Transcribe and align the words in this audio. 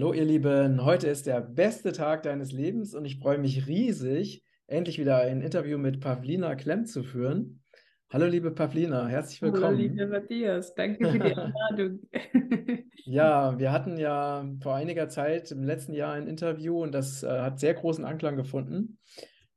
Hallo 0.00 0.14
ihr 0.14 0.24
Lieben, 0.24 0.82
heute 0.82 1.08
ist 1.08 1.26
der 1.26 1.42
beste 1.42 1.92
Tag 1.92 2.22
deines 2.22 2.52
Lebens 2.52 2.94
und 2.94 3.04
ich 3.04 3.18
freue 3.18 3.36
mich 3.36 3.66
riesig, 3.66 4.42
endlich 4.66 4.98
wieder 4.98 5.18
ein 5.18 5.42
Interview 5.42 5.76
mit 5.76 6.00
Pavlina 6.00 6.54
Klemm 6.54 6.86
zu 6.86 7.02
führen. 7.02 7.60
Hallo 8.08 8.24
liebe 8.24 8.50
Pavlina, 8.50 9.08
herzlich 9.08 9.42
willkommen. 9.42 9.64
Hallo 9.64 9.76
liebe 9.76 10.06
Matthias, 10.06 10.74
danke 10.74 11.06
für 11.06 11.18
die 11.18 11.34
Einladung. 11.36 12.00
ja, 13.04 13.58
wir 13.58 13.72
hatten 13.72 13.98
ja 13.98 14.50
vor 14.62 14.74
einiger 14.74 15.10
Zeit 15.10 15.50
im 15.50 15.64
letzten 15.64 15.92
Jahr 15.92 16.14
ein 16.14 16.28
Interview 16.28 16.82
und 16.82 16.92
das 16.92 17.22
äh, 17.22 17.28
hat 17.28 17.60
sehr 17.60 17.74
großen 17.74 18.06
Anklang 18.06 18.36
gefunden. 18.36 18.96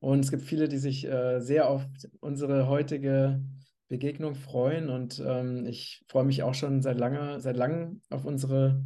Und 0.01 0.25
es 0.25 0.29
gibt 0.29 0.43
viele, 0.43 0.67
die 0.67 0.77
sich 0.77 1.07
äh, 1.07 1.39
sehr 1.39 1.69
auf 1.69 1.85
unsere 2.19 2.67
heutige 2.67 3.41
Begegnung 3.87 4.35
freuen 4.35 4.89
und 4.89 5.23
ähm, 5.25 5.65
ich 5.67 6.03
freue 6.09 6.25
mich 6.25 6.43
auch 6.43 6.53
schon 6.53 6.81
seit 6.81 6.97
lange, 6.97 7.39
seit 7.39 7.55
langem 7.55 8.01
auf 8.09 8.25
unsere 8.25 8.83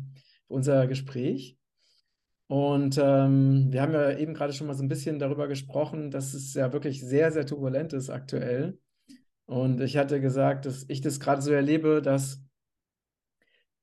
unser 0.48 0.88
Gespräch. 0.88 1.58
Und 2.48 2.98
ähm, 3.02 3.68
wir 3.72 3.82
haben 3.82 3.94
ja 3.94 4.18
eben 4.18 4.34
gerade 4.34 4.54
schon 4.54 4.68
mal 4.68 4.74
so 4.74 4.84
ein 4.84 4.88
bisschen 4.88 5.20
darüber 5.20 5.48
gesprochen, 5.48 6.12
dass 6.12 6.34
es 6.34 6.54
ja 6.54 6.72
wirklich 6.72 7.02
sehr, 7.02 7.32
sehr 7.32 7.46
turbulent 7.46 7.92
ist 7.94 8.10
aktuell. 8.10 8.80
Und 9.46 9.82
ich 9.82 9.98
hatte 9.98 10.22
gesagt, 10.22 10.66
dass 10.66 10.86
ich 10.88 11.02
das 11.02 11.20
gerade 11.20 11.42
so 11.42 11.52
erlebe, 11.52 12.02
dass 12.02 12.42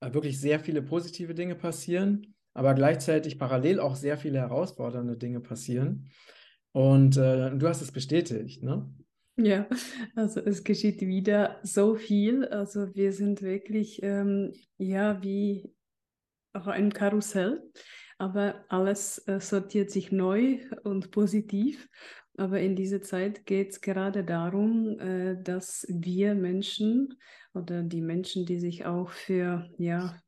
äh, 0.01 0.13
wirklich 0.15 0.41
sehr 0.41 0.61
viele 0.61 0.83
positive 0.83 1.35
Dinge 1.35 1.55
passieren, 1.55 2.35
aber 2.55 2.75
gleichzeitig 2.75 3.39
parallel 3.39 3.81
auch 3.81 3.97
sehr 3.97 4.17
viele 4.17 4.39
herausfordernde 4.39 5.17
Dinge 5.17 5.41
passieren. 5.41 6.09
Und 6.73 7.17
äh, 7.17 7.55
du 7.57 7.69
hast 7.69 7.83
es 7.83 7.93
bestätigt, 7.93 8.63
ne? 8.63 8.91
Ja, 9.37 9.67
also 10.15 10.41
es 10.41 10.63
geschieht 10.63 11.01
wieder 11.01 11.59
so 11.63 11.97
viel. 11.97 12.45
Also 12.47 12.95
wir 12.95 13.13
sind 13.13 13.43
wirklich, 13.43 14.01
ähm, 14.03 14.53
ja, 14.79 15.23
wie 15.23 15.75
auch 16.55 16.67
ein 16.67 16.93
Karussell, 16.93 17.63
aber 18.19 18.65
alles 18.69 19.19
äh, 19.27 19.41
sortiert 19.41 19.91
sich 19.91 20.13
neu 20.13 20.61
und 20.85 21.11
positiv. 21.11 21.89
Aber 22.37 22.61
in 22.61 22.75
dieser 22.75 23.01
Zeit 23.01 23.47
geht 23.47 23.71
es 23.71 23.81
gerade 23.81 24.25
darum, 24.25 24.99
äh, 24.99 25.37
dass 25.43 25.87
wir 25.89 26.35
Menschen 26.35 27.15
oder 27.53 27.83
die 27.83 28.01
Menschen, 28.01 28.47
die 28.47 28.59
sich 28.59 28.87
auch 28.87 29.11
für, 29.11 29.71
ja, 29.79 30.21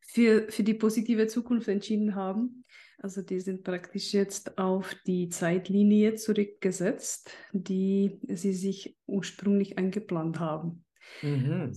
für, 0.00 0.50
für 0.50 0.62
die 0.62 0.74
positive 0.74 1.26
Zukunft 1.26 1.68
entschieden 1.68 2.14
haben, 2.14 2.64
also 2.98 3.22
die 3.22 3.40
sind 3.40 3.62
praktisch 3.62 4.14
jetzt 4.14 4.56
auf 4.58 4.96
die 5.06 5.28
Zeitlinie 5.28 6.14
zurückgesetzt, 6.14 7.30
die 7.52 8.18
sie 8.28 8.54
sich 8.54 8.96
ursprünglich 9.06 9.76
eingeplant 9.76 10.40
haben. 10.40 10.85
Mhm. 11.22 11.72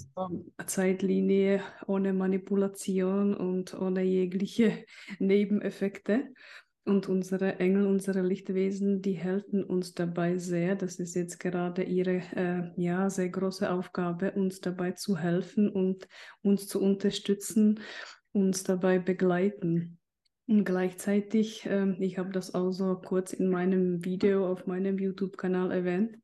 Zeitlinie 0.66 1.62
ohne 1.88 2.14
Manipulation 2.14 3.34
und 3.34 3.74
ohne 3.74 4.04
jegliche 4.04 4.86
Nebeneffekte. 5.20 6.34
Und 6.86 7.08
unsere 7.08 7.60
Engel, 7.60 7.86
unsere 7.86 8.22
Lichtwesen, 8.22 9.02
die 9.02 9.14
helfen 9.14 9.64
uns 9.64 9.94
dabei 9.94 10.38
sehr. 10.38 10.76
Das 10.76 10.96
ist 10.96 11.14
jetzt 11.14 11.40
gerade 11.40 11.84
ihre 11.84 12.22
äh, 12.36 12.72
ja, 12.78 13.10
sehr 13.12 13.30
große 13.30 13.72
Aufgabe, 13.72 14.32
uns 14.32 14.60
dabei 14.60 14.94
zu 14.94 15.18
helfen 15.18 15.70
und 15.70 16.08
uns 16.42 16.68
zu 16.68 16.82
unterstützen, 16.82 17.80
uns 18.32 18.64
dabei 18.64 18.98
begleiten. 18.98 20.00
Und 20.48 20.66
gleichzeitig, 20.66 21.68
äh, 21.68 21.92
ich 22.00 22.18
habe 22.18 22.32
das 22.32 22.56
auch 22.56 22.72
so 22.72 22.96
kurz 22.96 23.34
in 23.34 23.52
meinem 23.52 24.04
Video 24.04 24.52
auf 24.52 24.66
meinem 24.66 24.98
YouTube-Kanal 24.98 25.72
erwähnt, 25.72 26.18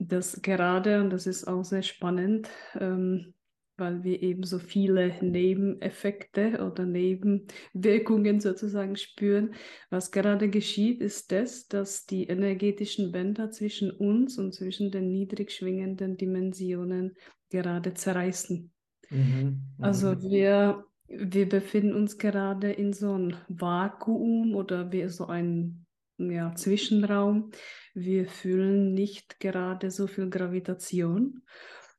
dass 0.00 0.40
gerade, 0.40 1.00
und 1.00 1.10
das 1.10 1.26
ist 1.26 1.46
auch 1.46 1.62
sehr 1.62 1.82
spannend, 1.82 2.48
ähm, 2.78 3.34
weil 3.76 4.04
wir 4.04 4.22
eben 4.22 4.44
so 4.44 4.58
viele 4.58 5.14
Nebeneffekte 5.22 6.64
oder 6.64 6.84
Nebenwirkungen 6.84 8.40
sozusagen 8.40 8.96
spüren. 8.96 9.54
Was 9.88 10.10
gerade 10.10 10.48
geschieht, 10.48 11.00
ist 11.00 11.32
das, 11.32 11.66
dass 11.68 12.06
die 12.06 12.24
energetischen 12.24 13.12
Bänder 13.12 13.50
zwischen 13.50 13.90
uns 13.90 14.38
und 14.38 14.54
zwischen 14.54 14.90
den 14.90 15.10
niedrig 15.10 15.50
schwingenden 15.50 16.16
Dimensionen 16.16 17.16
gerade 17.50 17.94
zerreißen. 17.94 18.70
Mhm. 19.08 19.62
Also 19.78 20.12
mhm. 20.12 20.22
wir, 20.22 20.84
wir 21.08 21.48
befinden 21.48 21.94
uns 21.94 22.18
gerade 22.18 22.70
in 22.70 22.92
so 22.92 23.12
einem 23.12 23.34
Vakuum 23.48 24.54
oder 24.54 24.92
wie 24.92 25.08
so 25.08 25.26
ein 25.26 25.86
ja, 26.28 26.54
Zwischenraum. 26.54 27.50
Wir 27.94 28.26
fühlen 28.26 28.92
nicht 28.92 29.40
gerade 29.40 29.90
so 29.90 30.06
viel 30.06 30.28
Gravitation. 30.28 31.42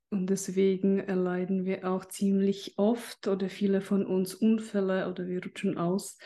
Und 0.10 0.30
deswegen 0.30 1.00
erleiden 1.00 1.64
wir 1.64 1.90
auch 1.90 2.04
ziemlich 2.06 2.78
oft 2.78 3.28
oder 3.28 3.50
viele 3.50 3.80
von 3.80 4.06
uns 4.06 4.36
Unfälle 4.36 5.10
oder 5.10 5.28
wir 5.28 5.42
rutschen 5.42 5.78
aus. 5.78 6.18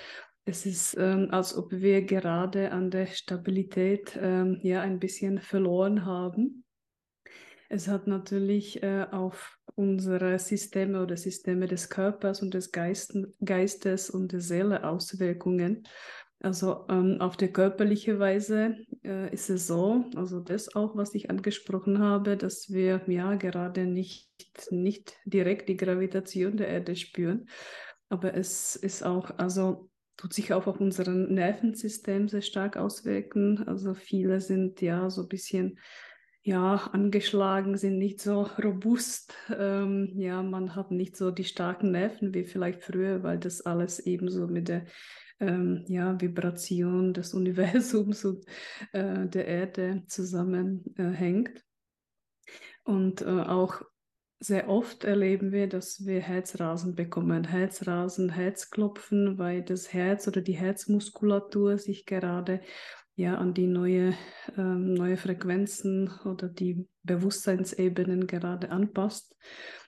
Es 0.43 0.65
ist, 0.65 0.95
ähm, 0.99 1.29
als 1.31 1.55
ob 1.55 1.71
wir 1.71 2.01
gerade 2.03 2.71
an 2.71 2.89
der 2.89 3.05
Stabilität 3.05 4.17
ähm, 4.19 4.59
ja 4.61 4.81
ein 4.81 4.99
bisschen 4.99 5.39
verloren 5.39 6.05
haben. 6.05 6.63
Es 7.69 7.87
hat 7.87 8.07
natürlich 8.07 8.81
äh, 8.83 9.05
auf 9.11 9.57
unsere 9.75 10.39
Systeme 10.39 11.01
oder 11.01 11.17
Systeme 11.17 11.67
des 11.67 11.89
Körpers 11.89 12.41
und 12.41 12.53
des 12.53 12.71
Geisten, 12.71 13.33
Geistes 13.43 14.09
und 14.09 14.31
der 14.31 14.41
Seele 14.41 14.87
Auswirkungen. 14.87 15.87
Also 16.45 16.85
ähm, 16.89 17.17
auf 17.21 17.37
der 17.37 17.47
körperliche 17.47 18.19
Weise 18.19 18.75
äh, 19.03 19.33
ist 19.33 19.49
es 19.49 19.65
so, 19.65 20.05
also 20.15 20.39
das 20.39 20.75
auch, 20.75 20.95
was 20.95 21.15
ich 21.15 21.31
angesprochen 21.31 21.97
habe, 21.97 22.37
dass 22.37 22.69
wir 22.69 23.01
ja 23.07 23.33
gerade 23.33 23.87
nicht, 23.87 24.29
nicht 24.69 25.17
direkt 25.25 25.69
die 25.69 25.75
Gravitation 25.75 26.55
der 26.55 26.67
Erde 26.67 26.95
spüren, 26.95 27.47
aber 28.09 28.35
es 28.35 28.75
ist 28.75 29.03
auch, 29.03 29.31
also 29.39 29.89
tut 30.17 30.33
sich 30.33 30.53
auch 30.53 30.67
auf 30.67 30.79
unserem 30.79 31.33
Nervensystem 31.33 32.27
sehr 32.27 32.43
stark 32.43 32.77
auswirken. 32.77 33.67
Also 33.67 33.95
viele 33.95 34.39
sind 34.39 34.81
ja 34.81 35.09
so 35.09 35.23
ein 35.23 35.27
bisschen 35.27 35.79
ja, 36.43 36.75
angeschlagen, 36.93 37.75
sind 37.75 37.97
nicht 37.97 38.21
so 38.21 38.43
robust. 38.63 39.33
Ähm, 39.49 40.13
ja, 40.15 40.43
man 40.43 40.75
hat 40.75 40.91
nicht 40.91 41.17
so 41.17 41.31
die 41.31 41.43
starken 41.43 41.89
Nerven 41.89 42.35
wie 42.35 42.43
vielleicht 42.43 42.83
früher, 42.83 43.23
weil 43.23 43.39
das 43.39 43.61
alles 43.61 43.99
eben 43.99 44.29
so 44.29 44.45
mit 44.45 44.67
der 44.67 44.85
ähm, 45.39 45.83
ja, 45.87 46.19
Vibration 46.19 47.13
des 47.13 47.33
Universums 47.33 48.25
und 48.25 48.45
äh, 48.91 49.27
der 49.27 49.47
Erde 49.47 50.03
zusammenhängt. 50.07 51.49
Äh, 51.57 51.61
und 52.83 53.21
äh, 53.21 53.25
auch 53.25 53.81
sehr 54.39 54.69
oft 54.69 55.03
erleben 55.05 55.51
wir, 55.51 55.67
dass 55.67 56.05
wir 56.05 56.21
Herzrasen 56.21 56.93
bekommen, 56.93 57.45
Herzrasen, 57.45 58.29
Herzklopfen, 58.29 59.37
weil 59.37 59.63
das 59.63 59.91
Herz 59.93 60.27
oder 60.27 60.41
die 60.41 60.53
Herzmuskulatur 60.53 61.77
sich 61.77 62.05
gerade 62.05 62.61
ja 63.15 63.37
an 63.37 63.53
die 63.53 63.67
neue, 63.67 64.13
ähm, 64.57 64.93
neue 64.93 65.17
Frequenzen 65.17 66.11
oder 66.25 66.49
die 66.49 66.85
Bewusstseinsebenen 67.03 68.27
gerade 68.27 68.71
anpasst 68.71 69.35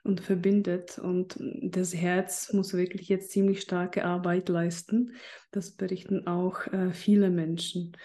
und 0.04 0.22
verbindet. 0.22 0.98
Und 0.98 1.38
das 1.62 1.94
Herz 1.94 2.54
muss 2.54 2.74
wirklich 2.74 3.10
jetzt 3.10 3.32
ziemlich 3.32 3.62
starke 3.62 4.06
Arbeit 4.06 4.48
leisten. 4.50 5.14
Das 5.52 5.76
berichten 5.76 6.26
auch 6.26 6.66
äh, 6.68 6.94
viele 6.94 7.30
Menschen. 7.30 7.98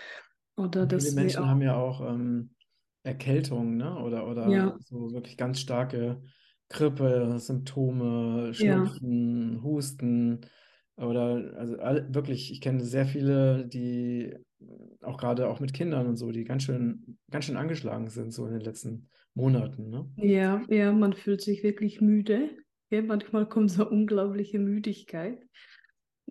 Oder 0.56 0.88
viele 0.88 1.12
Menschen 1.12 1.48
haben 1.48 1.62
ja 1.62 1.76
auch 1.76 2.00
ähm, 2.00 2.50
Erkältungen, 3.04 3.76
ne? 3.76 3.96
Oder, 3.98 4.26
oder 4.28 4.48
ja. 4.48 4.76
so 4.80 5.12
wirklich 5.12 5.36
ganz 5.36 5.60
starke 5.60 6.20
Grippe, 6.68 7.38
Symptome, 7.38 8.52
Schnupfen, 8.54 9.54
ja. 9.54 9.62
Husten. 9.62 10.40
Oder 10.96 11.54
also 11.56 11.78
all, 11.78 12.12
wirklich, 12.12 12.50
ich 12.50 12.60
kenne 12.60 12.84
sehr 12.84 13.06
viele, 13.06 13.66
die 13.66 14.34
auch 15.03 15.19
gerade 15.19 15.49
auch 15.49 15.61
mit 15.61 15.73
Kindern 15.75 16.06
und 16.06 16.17
so, 16.17 16.31
die 16.31 16.44
ganz 16.44 16.64
schön, 16.64 17.19
ganz 17.31 17.44
schön 17.44 17.56
angeschlagen 17.56 18.09
sind, 18.09 18.32
so 18.32 18.47
in 18.47 18.53
den 18.53 18.62
letzten 18.62 19.09
Monaten. 19.35 19.91
Ne? 19.91 20.11
Ja, 20.17 20.62
ja, 20.69 20.93
man 20.93 21.12
fühlt 21.12 21.41
sich 21.41 21.62
wirklich 21.62 22.00
müde. 22.00 22.50
Ja, 22.91 23.03
manchmal 23.03 23.49
kommt 23.49 23.70
so 23.70 23.88
unglaubliche 23.88 24.59
Müdigkeit. 24.59 25.38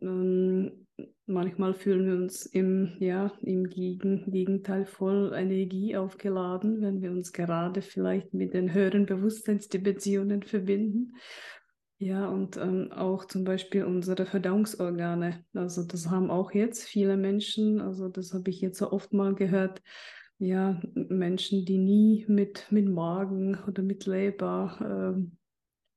Ähm, 0.01 0.87
manchmal 1.25 1.73
fühlen 1.73 2.05
wir 2.05 2.15
uns 2.15 2.45
im, 2.45 2.95
ja, 2.99 3.31
im 3.41 3.65
Gegen 3.65 4.31
Gegenteil 4.31 4.85
voll 4.85 5.33
Energie 5.35 5.95
aufgeladen, 5.95 6.81
wenn 6.81 7.01
wir 7.01 7.11
uns 7.11 7.33
gerade 7.33 7.81
vielleicht 7.81 8.33
mit 8.33 8.53
den 8.53 8.73
höheren 8.73 9.05
Bewusstseinsdimensionen 9.05 10.43
verbinden. 10.43 11.15
Ja, 12.01 12.27
und 12.29 12.57
ähm, 12.57 12.91
auch 12.91 13.25
zum 13.25 13.43
Beispiel 13.43 13.85
unsere 13.85 14.25
Verdauungsorgane. 14.25 15.45
Also 15.53 15.83
das 15.83 16.09
haben 16.09 16.31
auch 16.31 16.51
jetzt 16.51 16.83
viele 16.83 17.15
Menschen, 17.15 17.79
also 17.79 18.09
das 18.09 18.33
habe 18.33 18.49
ich 18.49 18.59
jetzt 18.59 18.79
so 18.79 18.91
oft 18.91 19.13
mal 19.13 19.35
gehört, 19.35 19.83
ja, 20.39 20.81
Menschen, 20.95 21.63
die 21.63 21.77
nie 21.77 22.25
mit, 22.27 22.65
mit 22.71 22.89
Magen 22.89 23.55
oder 23.67 23.83
mit 23.83 24.07
Leber 24.07 25.13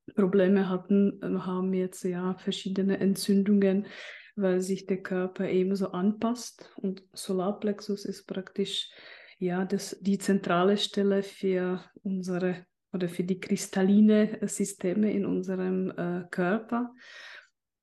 äh, 0.07 0.13
Probleme 0.13 0.69
hatten, 0.69 1.23
äh, 1.23 1.39
haben 1.39 1.73
jetzt 1.73 2.05
ja 2.05 2.35
verschiedene 2.35 3.01
Entzündungen, 3.01 3.87
weil 4.37 4.61
sich 4.61 4.85
der 4.85 5.03
Körper 5.03 5.49
ebenso 5.49 5.93
anpasst. 5.93 6.71
Und 6.77 7.03
Solarplexus 7.15 8.05
ist 8.05 8.27
praktisch 8.27 8.91
ja 9.39 9.65
das, 9.65 9.97
die 10.03 10.19
zentrale 10.19 10.77
Stelle 10.77 11.23
für 11.23 11.83
unsere 12.03 12.67
oder 12.95 13.09
für 13.09 13.25
die 13.25 13.41
kristalline 13.41 14.39
Systeme 14.43 15.13
in 15.13 15.27
unserem 15.27 15.91
äh, 15.91 16.25
Körper. 16.31 16.95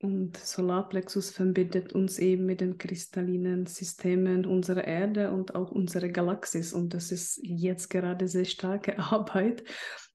Und 0.01 0.35
Solarplexus 0.35 1.29
verbindet 1.29 1.93
uns 1.93 2.17
eben 2.17 2.47
mit 2.47 2.59
den 2.59 2.79
kristallinen 2.79 3.67
Systemen 3.67 4.47
unserer 4.47 4.83
Erde 4.83 5.29
und 5.29 5.53
auch 5.53 5.69
unserer 5.69 6.07
Galaxis. 6.07 6.73
Und 6.73 6.95
das 6.95 7.11
ist 7.11 7.39
jetzt 7.43 7.89
gerade 7.89 8.27
sehr 8.27 8.45
starke 8.45 8.97
Arbeit. 9.11 9.63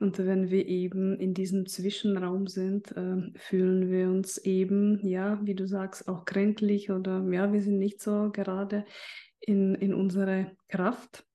Und 0.01 0.19
wenn 0.19 0.51
wir 0.51 0.67
eben 0.67 1.21
in 1.21 1.35
diesem 1.35 1.67
Zwischenraum 1.67 2.49
sind, 2.49 2.91
äh, 2.97 3.31
fühlen 3.37 3.89
wir 3.89 4.09
uns 4.09 4.39
eben, 4.39 5.07
ja, 5.07 5.39
wie 5.45 5.55
du 5.55 5.69
sagst, 5.69 6.09
auch 6.09 6.25
kränklich 6.25 6.91
oder 6.91 7.25
ja, 7.31 7.53
wir 7.53 7.63
sind 7.63 7.79
nicht 7.79 8.03
so 8.03 8.31
gerade 8.33 8.85
in, 9.39 9.77
in 9.77 9.95
unserer 9.95 10.51
Kraft. 10.69 11.26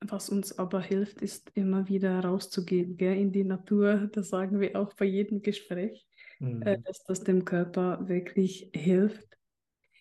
Was 0.00 0.28
uns 0.28 0.58
aber 0.58 0.80
hilft, 0.80 1.22
ist 1.22 1.50
immer 1.54 1.88
wieder 1.88 2.20
rauszugehen 2.20 2.96
gell, 2.96 3.16
in 3.16 3.32
die 3.32 3.44
Natur. 3.44 4.08
Das 4.12 4.28
sagen 4.28 4.60
wir 4.60 4.78
auch 4.78 4.94
bei 4.94 5.04
jedem 5.04 5.42
Gespräch 5.42 6.08
äh, 6.40 6.44
mhm. 6.44 6.82
dass 6.84 7.04
das 7.04 7.24
dem 7.24 7.44
Körper 7.44 8.08
wirklich 8.08 8.70
hilft. 8.74 9.26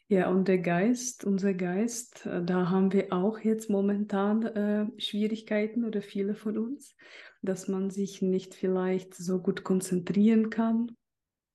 Ja, 0.10 0.30
und 0.30 0.48
der 0.48 0.60
Geist, 0.60 1.26
unser 1.26 1.54
Geist, 1.54 2.26
äh, 2.26 2.44
da 2.44 2.70
haben 2.70 2.94
wir 2.94 3.12
auch 3.12 3.40
jetzt 3.40 3.70
momentan 3.70 4.44
äh, 4.44 5.02
Schwierigkeiten 5.02 5.84
oder 5.84 6.02
viele 6.02 6.36
von 6.36 6.58
uns, 6.58 6.96
dass 7.42 7.68
man 7.68 7.90
sich 7.90 8.22
nicht 8.22 8.56
vielleicht 8.56 9.16
so 9.16 9.42
gut 9.42 9.64
konzentrieren 9.64 10.50
kann 10.50 10.96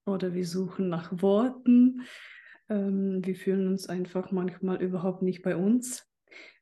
oder 0.05 0.35
wir 0.35 0.47
suchen 0.47 0.89
nach 0.89 1.23
Worten. 1.23 2.03
Ähm, 2.69 3.25
wir 3.25 3.37
fühlen 3.37 3.69
uns 3.69 3.89
einfach 3.89 4.33
manchmal 4.33 4.83
überhaupt 4.83 5.23
nicht 5.23 5.43
bei 5.43 5.57
uns, 5.57 6.07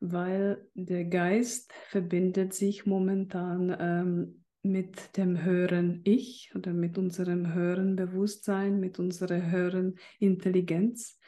weil 0.01 0.67
der 0.75 1.05
Geist 1.05 1.73
verbindet 1.89 2.55
sich 2.55 2.87
momentan 2.87 3.77
ähm, 3.79 4.45
mit 4.63 5.17
dem 5.17 5.43
höheren 5.43 6.03
Ich 6.05 6.53
oder 6.55 6.73
mit 6.73 6.99
unserem 6.99 7.55
höheren 7.55 7.97
Bewusstsein, 7.97 8.79
mit 8.79 8.99
unserer 8.99 9.51
höheren 9.51 9.97
Intelligenz 10.19 11.19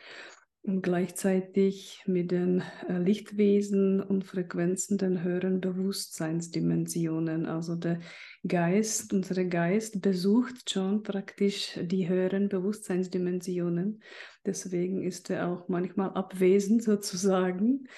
und 0.64 0.82
gleichzeitig 0.82 2.04
mit 2.06 2.30
den 2.30 2.62
äh, 2.88 2.98
Lichtwesen 2.98 4.00
und 4.00 4.24
Frequenzen 4.24 4.96
den 4.96 5.22
höheren 5.22 5.60
Bewusstseinsdimensionen. 5.60 7.46
Also 7.46 7.74
der 7.74 7.98
Geist, 8.46 9.12
unser 9.12 9.44
Geist 9.44 10.00
besucht 10.02 10.70
schon 10.70 11.02
praktisch 11.02 11.78
die 11.82 12.08
höheren 12.08 12.48
Bewusstseinsdimensionen. 12.48 14.02
Deswegen 14.46 15.02
ist 15.02 15.30
er 15.30 15.48
auch 15.48 15.68
manchmal 15.68 16.10
abwesend 16.10 16.84
sozusagen. 16.84 17.88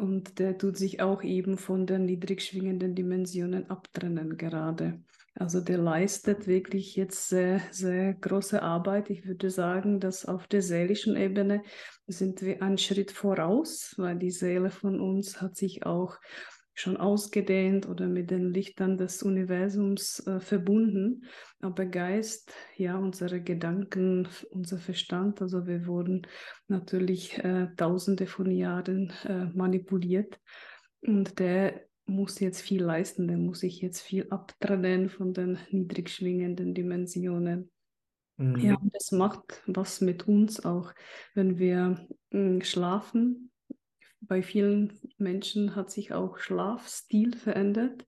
Und 0.00 0.38
der 0.38 0.56
tut 0.56 0.78
sich 0.78 1.02
auch 1.02 1.22
eben 1.22 1.58
von 1.58 1.84
den 1.84 2.06
niedrig 2.06 2.40
schwingenden 2.40 2.94
Dimensionen 2.94 3.68
abtrennen 3.68 4.38
gerade. 4.38 4.98
Also 5.34 5.60
der 5.60 5.76
leistet 5.76 6.46
wirklich 6.46 6.96
jetzt 6.96 7.28
sehr, 7.28 7.60
sehr 7.70 8.14
große 8.14 8.62
Arbeit. 8.62 9.10
Ich 9.10 9.26
würde 9.26 9.50
sagen, 9.50 10.00
dass 10.00 10.24
auf 10.24 10.46
der 10.46 10.62
seelischen 10.62 11.16
Ebene 11.16 11.62
sind 12.06 12.40
wir 12.40 12.62
einen 12.62 12.78
Schritt 12.78 13.10
voraus, 13.10 13.92
weil 13.98 14.18
die 14.18 14.30
Seele 14.30 14.70
von 14.70 15.00
uns 15.00 15.42
hat 15.42 15.58
sich 15.58 15.84
auch 15.84 16.16
schon 16.80 16.96
ausgedehnt 16.96 17.88
oder 17.88 18.06
mit 18.06 18.30
den 18.30 18.52
Lichtern 18.52 18.96
des 18.96 19.22
Universums 19.22 20.26
äh, 20.26 20.40
verbunden. 20.40 21.24
Aber 21.60 21.86
Geist, 21.86 22.52
ja, 22.76 22.96
unsere 22.96 23.40
Gedanken, 23.40 24.28
unser 24.50 24.78
Verstand, 24.78 25.42
also 25.42 25.66
wir 25.66 25.86
wurden 25.86 26.26
natürlich 26.68 27.38
äh, 27.38 27.68
tausende 27.76 28.26
von 28.26 28.50
Jahren 28.50 29.12
äh, 29.24 29.46
manipuliert 29.54 30.40
und 31.02 31.38
der 31.38 31.84
muss 32.06 32.40
jetzt 32.40 32.60
viel 32.60 32.82
leisten, 32.82 33.28
der 33.28 33.38
muss 33.38 33.60
sich 33.60 33.80
jetzt 33.80 34.00
viel 34.00 34.26
abtrennen 34.30 35.08
von 35.08 35.32
den 35.32 35.58
niedrig 35.70 36.10
schwingenden 36.10 36.74
Dimensionen. 36.74 37.70
Mhm. 38.36 38.56
Ja, 38.56 38.76
das 38.92 39.12
macht 39.12 39.62
was 39.66 40.00
mit 40.00 40.26
uns 40.26 40.64
auch, 40.64 40.92
wenn 41.34 41.58
wir 41.58 42.06
mh, 42.30 42.38
hm, 42.38 42.62
schlafen, 42.62 43.49
bei 44.20 44.42
vielen 44.42 44.92
Menschen 45.18 45.74
hat 45.76 45.90
sich 45.90 46.12
auch 46.12 46.38
Schlafstil 46.38 47.36
verändert. 47.36 48.06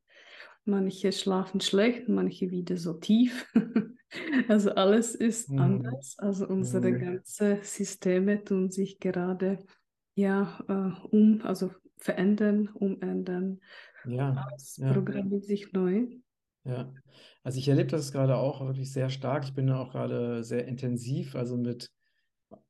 Manche 0.64 1.10
schlafen 1.12 1.60
schlecht, 1.60 2.08
manche 2.08 2.50
wieder 2.50 2.76
so 2.76 2.94
tief. 2.94 3.52
also 4.48 4.70
alles 4.72 5.14
ist 5.14 5.50
mhm. 5.50 5.58
anders. 5.58 6.16
Also 6.18 6.46
unsere 6.46 6.90
mhm. 6.90 7.00
ganzen 7.00 7.62
Systeme 7.62 8.44
tun 8.44 8.70
sich 8.70 9.00
gerade 9.00 9.58
ja 10.14 10.62
äh, 10.68 11.06
um, 11.08 11.40
also 11.42 11.70
verändern, 11.96 12.68
umändern. 12.68 13.60
Ja, 14.04 14.46
alles 14.48 14.76
ja. 14.76 14.92
programmiert 14.92 15.44
sich 15.44 15.72
neu. 15.72 16.06
Ja, 16.64 16.92
also 17.42 17.58
ich 17.58 17.68
erlebe 17.68 17.90
das 17.90 18.12
gerade 18.12 18.36
auch 18.36 18.64
wirklich 18.64 18.92
sehr 18.92 19.10
stark. 19.10 19.44
Ich 19.44 19.54
bin 19.54 19.70
auch 19.70 19.90
gerade 19.90 20.44
sehr 20.44 20.66
intensiv, 20.66 21.34
also 21.34 21.56
mit 21.56 21.90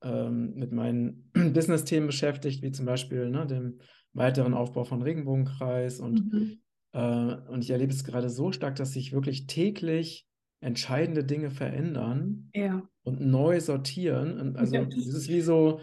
ähm, 0.03 0.55
mit 0.55 0.73
meinen 0.73 1.31
Business-Themen 1.55 2.07
beschäftigt, 2.07 2.63
wie 2.63 2.73
zum 2.73 2.87
Beispiel 2.87 3.29
ne, 3.31 3.47
dem 3.47 3.79
weiteren 4.13 4.55
Aufbau 4.55 4.85
von 4.85 5.03
Regenbogenkreis. 5.03 6.01
Und, 6.01 6.33
mhm. 6.33 6.59
äh, 6.93 7.37
und 7.49 7.63
ich 7.63 7.71
erlebe 7.71 7.93
es 7.93 8.05
gerade 8.05 8.31
so 8.31 8.53
stark, 8.53 8.77
dass 8.77 8.93
sich 8.93 9.13
wirklich 9.13 9.47
täglich 9.47 10.27
entscheidende 10.61 11.25
Dinge 11.25 11.51
verändern 11.51 12.51
ja. 12.55 12.89
und 13.03 13.21
neu 13.21 13.61
sortieren. 13.61 14.39
Und 14.39 14.57
also 14.57 14.77
ja. 14.77 14.87
es 14.87 15.09
ist 15.09 15.29
wie 15.29 15.41
so, 15.41 15.81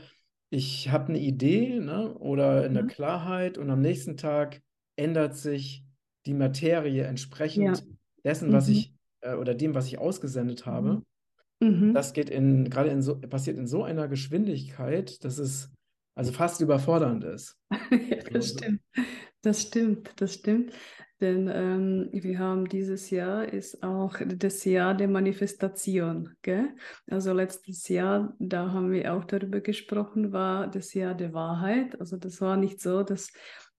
ich 0.50 0.90
habe 0.90 1.10
eine 1.10 1.20
Idee 1.20 1.80
ne, 1.80 2.14
oder 2.18 2.66
in 2.66 2.74
der 2.74 2.84
mhm. 2.84 2.88
Klarheit 2.88 3.58
und 3.58 3.70
am 3.70 3.82
nächsten 3.82 4.18
Tag 4.18 4.62
ändert 4.96 5.36
sich 5.36 5.84
die 6.26 6.34
Materie 6.34 7.04
entsprechend 7.04 7.78
ja. 7.78 7.84
dessen, 8.24 8.52
was 8.52 8.68
mhm. 8.68 8.74
ich 8.74 8.94
äh, 9.22 9.36
oder 9.36 9.54
dem, 9.54 9.76
was 9.76 9.88
ich 9.88 10.00
ausgesendet 10.00 10.66
habe. 10.66 11.04
Mhm. 11.60 11.94
Das 11.94 12.14
geht 12.14 12.30
in, 12.30 12.70
gerade 12.70 12.90
in 12.90 13.02
so, 13.02 13.20
passiert 13.20 13.58
in 13.58 13.68
so 13.68 13.84
einer 13.84 14.08
Geschwindigkeit, 14.08 15.24
dass 15.24 15.38
es 15.38 15.72
also 16.16 16.32
fast 16.32 16.62
überfordernd 16.62 17.24
ist. 17.24 17.58
ja, 17.92 18.18
das 18.34 18.50
stimmt. 18.50 18.82
Das 19.42 19.62
stimmt, 19.62 20.12
das 20.18 20.34
stimmt. 20.34 20.74
Denn 21.22 21.50
ähm, 21.54 22.10
wir 22.14 22.40
haben 22.40 22.68
dieses 22.68 23.10
Jahr 23.10 23.46
ist 23.46 23.84
auch 23.84 24.16
das 24.26 24.64
Jahr 24.64 24.94
der 24.96 25.10
Manifestation. 25.10 26.30
Gell? 26.42 26.76
Also 27.10 27.34
letztes 27.34 27.88
Jahr, 27.90 28.34
da 28.40 28.72
haben 28.72 28.92
wir 28.92 29.14
auch 29.14 29.26
darüber 29.26 29.60
gesprochen, 29.60 30.32
war 30.32 30.68
das 30.68 30.94
Jahr 30.94 31.16
der 31.16 31.34
Wahrheit. 31.34 32.00
Also 32.00 32.16
das 32.16 32.40
war 32.40 32.56
nicht 32.56 32.82
so, 32.82 33.04
dass, 33.04 33.32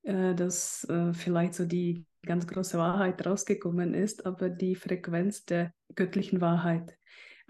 äh, 0.02 0.34
dass 0.34 0.84
äh, 0.84 1.14
vielleicht 1.14 1.54
so 1.54 1.64
die 1.64 2.04
ganz 2.26 2.46
große 2.46 2.76
Wahrheit 2.76 3.26
rausgekommen 3.26 3.94
ist, 3.94 4.26
aber 4.26 4.50
die 4.50 4.74
Frequenz 4.74 5.44
der 5.46 5.72
göttlichen 5.94 6.42
Wahrheit 6.42 6.98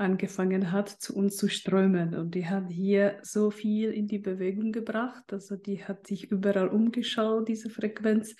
angefangen 0.01 0.73
hat, 0.73 0.89
zu 0.89 1.15
uns 1.15 1.37
zu 1.37 1.49
strömen. 1.49 2.15
Und 2.15 2.35
die 2.35 2.47
hat 2.47 2.71
hier 2.71 3.19
so 3.23 3.51
viel 3.51 3.93
in 3.93 4.07
die 4.07 4.19
Bewegung 4.19 4.73
gebracht. 4.73 5.33
Also 5.33 5.57
die 5.57 5.85
hat 5.85 6.07
sich 6.07 6.31
überall 6.31 6.69
umgeschaut, 6.69 7.49
diese 7.49 7.71
Frequenz. 7.71 8.35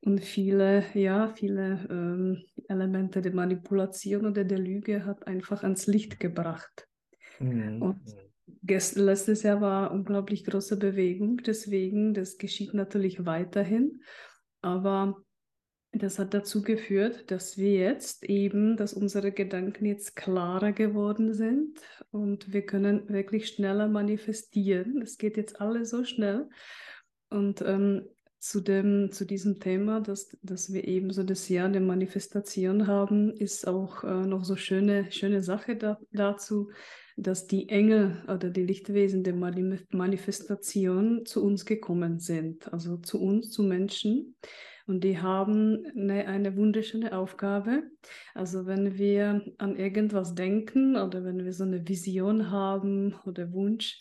Und 0.00 0.20
viele, 0.20 0.84
ja, 0.94 1.28
viele 1.28 1.86
ähm, 1.90 2.42
Elemente 2.68 3.20
der 3.20 3.34
Manipulation 3.34 4.26
oder 4.26 4.44
der 4.44 4.58
Lüge 4.58 5.04
hat 5.04 5.26
einfach 5.26 5.62
ans 5.62 5.86
Licht 5.86 6.20
gebracht. 6.20 6.88
Mhm. 7.40 7.82
Und 7.82 8.00
letztes 8.62 9.42
Jahr 9.42 9.60
war 9.60 9.90
unglaublich 9.90 10.44
große 10.44 10.76
Bewegung, 10.78 11.38
deswegen, 11.38 12.14
das 12.14 12.38
geschieht 12.38 12.72
natürlich 12.72 13.26
weiterhin. 13.26 14.00
Aber 14.62 15.16
das 15.98 16.18
hat 16.18 16.34
dazu 16.34 16.62
geführt, 16.62 17.30
dass 17.30 17.56
wir 17.56 17.72
jetzt 17.72 18.24
eben, 18.24 18.76
dass 18.76 18.92
unsere 18.92 19.32
Gedanken 19.32 19.86
jetzt 19.86 20.16
klarer 20.16 20.72
geworden 20.72 21.34
sind 21.34 21.80
und 22.10 22.52
wir 22.52 22.62
können 22.62 23.08
wirklich 23.08 23.48
schneller 23.48 23.88
manifestieren. 23.88 25.02
Es 25.02 25.18
geht 25.18 25.36
jetzt 25.36 25.60
alles 25.60 25.90
so 25.90 26.04
schnell. 26.04 26.48
Und 27.30 27.62
ähm, 27.62 28.08
zu, 28.38 28.60
dem, 28.60 29.10
zu 29.10 29.24
diesem 29.24 29.58
Thema, 29.58 30.00
dass, 30.00 30.36
dass 30.42 30.72
wir 30.72 30.86
eben 30.86 31.12
so 31.12 31.22
das 31.22 31.48
Jahr 31.48 31.68
der 31.68 31.80
Manifestation 31.80 32.86
haben, 32.86 33.32
ist 33.32 33.66
auch 33.66 34.04
äh, 34.04 34.26
noch 34.26 34.44
so 34.44 34.56
schöne, 34.56 35.10
schöne 35.10 35.42
Sache 35.42 35.76
da, 35.76 35.98
dazu, 36.12 36.70
dass 37.16 37.46
die 37.46 37.68
Engel 37.70 38.22
oder 38.28 38.50
die 38.50 38.64
Lichtwesen 38.64 39.24
der 39.24 39.34
Manifestation 39.34 41.24
zu 41.24 41.42
uns 41.42 41.64
gekommen 41.64 42.18
sind, 42.18 42.72
also 42.72 42.98
zu 42.98 43.20
uns, 43.20 43.50
zu 43.50 43.62
Menschen 43.62 44.36
und 44.86 45.02
die 45.02 45.18
haben 45.18 45.84
eine, 45.96 46.26
eine 46.26 46.56
wunderschöne 46.56 47.16
Aufgabe. 47.16 47.82
Also 48.34 48.66
wenn 48.66 48.96
wir 48.96 49.44
an 49.58 49.76
irgendwas 49.76 50.34
denken 50.34 50.96
oder 50.96 51.24
wenn 51.24 51.44
wir 51.44 51.52
so 51.52 51.64
eine 51.64 51.86
Vision 51.86 52.50
haben 52.50 53.14
oder 53.24 53.52
Wunsch, 53.52 54.00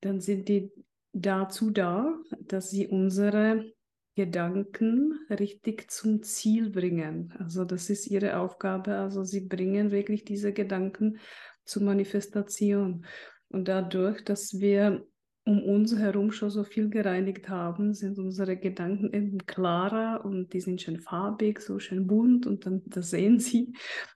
dann 0.00 0.20
sind 0.20 0.48
die 0.48 0.70
dazu 1.12 1.70
da, 1.70 2.14
dass 2.40 2.70
sie 2.70 2.86
unsere 2.86 3.72
Gedanken 4.14 5.18
richtig 5.30 5.90
zum 5.90 6.22
Ziel 6.22 6.70
bringen. 6.70 7.32
Also 7.38 7.64
das 7.64 7.88
ist 7.88 8.06
ihre 8.06 8.38
Aufgabe. 8.38 8.96
Also 8.96 9.24
sie 9.24 9.40
bringen 9.40 9.90
wirklich 9.90 10.24
diese 10.24 10.52
Gedanken 10.52 11.18
zur 11.64 11.82
Manifestation. 11.84 13.06
Und 13.48 13.68
dadurch, 13.68 14.22
dass 14.22 14.60
wir 14.60 15.06
um 15.44 15.62
uns 15.62 15.96
herum 15.96 16.32
schon 16.32 16.50
so 16.50 16.64
viel 16.64 16.90
gereinigt 16.90 17.48
haben, 17.48 17.94
sind 17.94 18.18
unsere 18.18 18.56
Gedanken 18.56 19.12
eben 19.12 19.38
klarer 19.46 20.24
und 20.24 20.52
die 20.52 20.60
sind 20.60 20.82
schön 20.82 21.00
farbig, 21.00 21.60
so 21.60 21.78
schön 21.78 22.06
bunt 22.06 22.46
und 22.46 22.66
dann 22.66 22.82
das 22.86 23.10
sehen 23.10 23.38
sie 23.38 23.72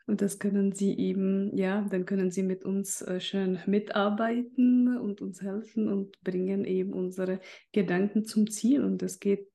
und 0.07 0.21
das 0.21 0.39
können 0.39 0.73
sie 0.73 0.97
eben, 0.99 1.57
ja, 1.57 1.83
dann 1.91 2.05
können 2.05 2.31
sie 2.31 2.43
mit 2.43 2.65
uns 2.65 3.01
äh, 3.03 3.21
schön 3.21 3.59
mitarbeiten 3.67 4.99
und 4.99 5.23
uns 5.23 5.41
helfen 5.41 5.89
und 5.89 6.23
bringen 6.23 6.65
eben 6.65 6.93
unsere 6.93 7.41
Gedanken 7.73 8.25
zum 8.25 8.51
Ziel 8.51 8.85
und 8.85 9.01
das 9.01 9.19
geht 9.19 9.49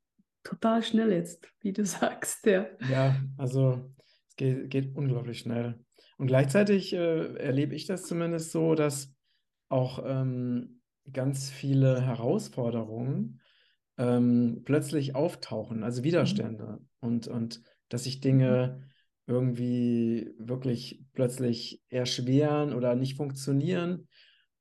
total 0.43 0.81
schnell 0.81 1.11
jetzt, 1.11 1.47
wie 1.61 1.73
du 1.73 1.85
sagst, 1.85 2.45
ja. 2.47 2.65
Ja, 2.89 3.15
also 3.37 3.91
es 4.27 4.35
geht, 4.35 4.69
geht 4.69 4.95
unglaublich 4.95 5.39
schnell. 5.39 5.79
Und 6.17 6.27
gleichzeitig 6.27 6.93
äh, 6.93 7.35
erlebe 7.35 7.75
ich 7.75 7.85
das 7.85 8.03
zumindest 8.03 8.51
so, 8.51 8.75
dass 8.75 9.13
auch 9.69 10.03
ähm, 10.05 10.78
ganz 11.13 11.49
viele 11.49 12.01
Herausforderungen 12.01 13.39
ähm, 13.97 14.61
plötzlich 14.65 15.15
auftauchen, 15.15 15.83
also 15.83 16.03
Widerstände 16.03 16.79
und, 16.99 17.27
und 17.27 17.61
dass 17.89 18.05
sich 18.05 18.21
Dinge 18.21 18.89
irgendwie 19.27 20.33
wirklich 20.39 21.03
plötzlich 21.13 21.83
erschweren 21.89 22.73
oder 22.73 22.95
nicht 22.95 23.15
funktionieren. 23.15 24.07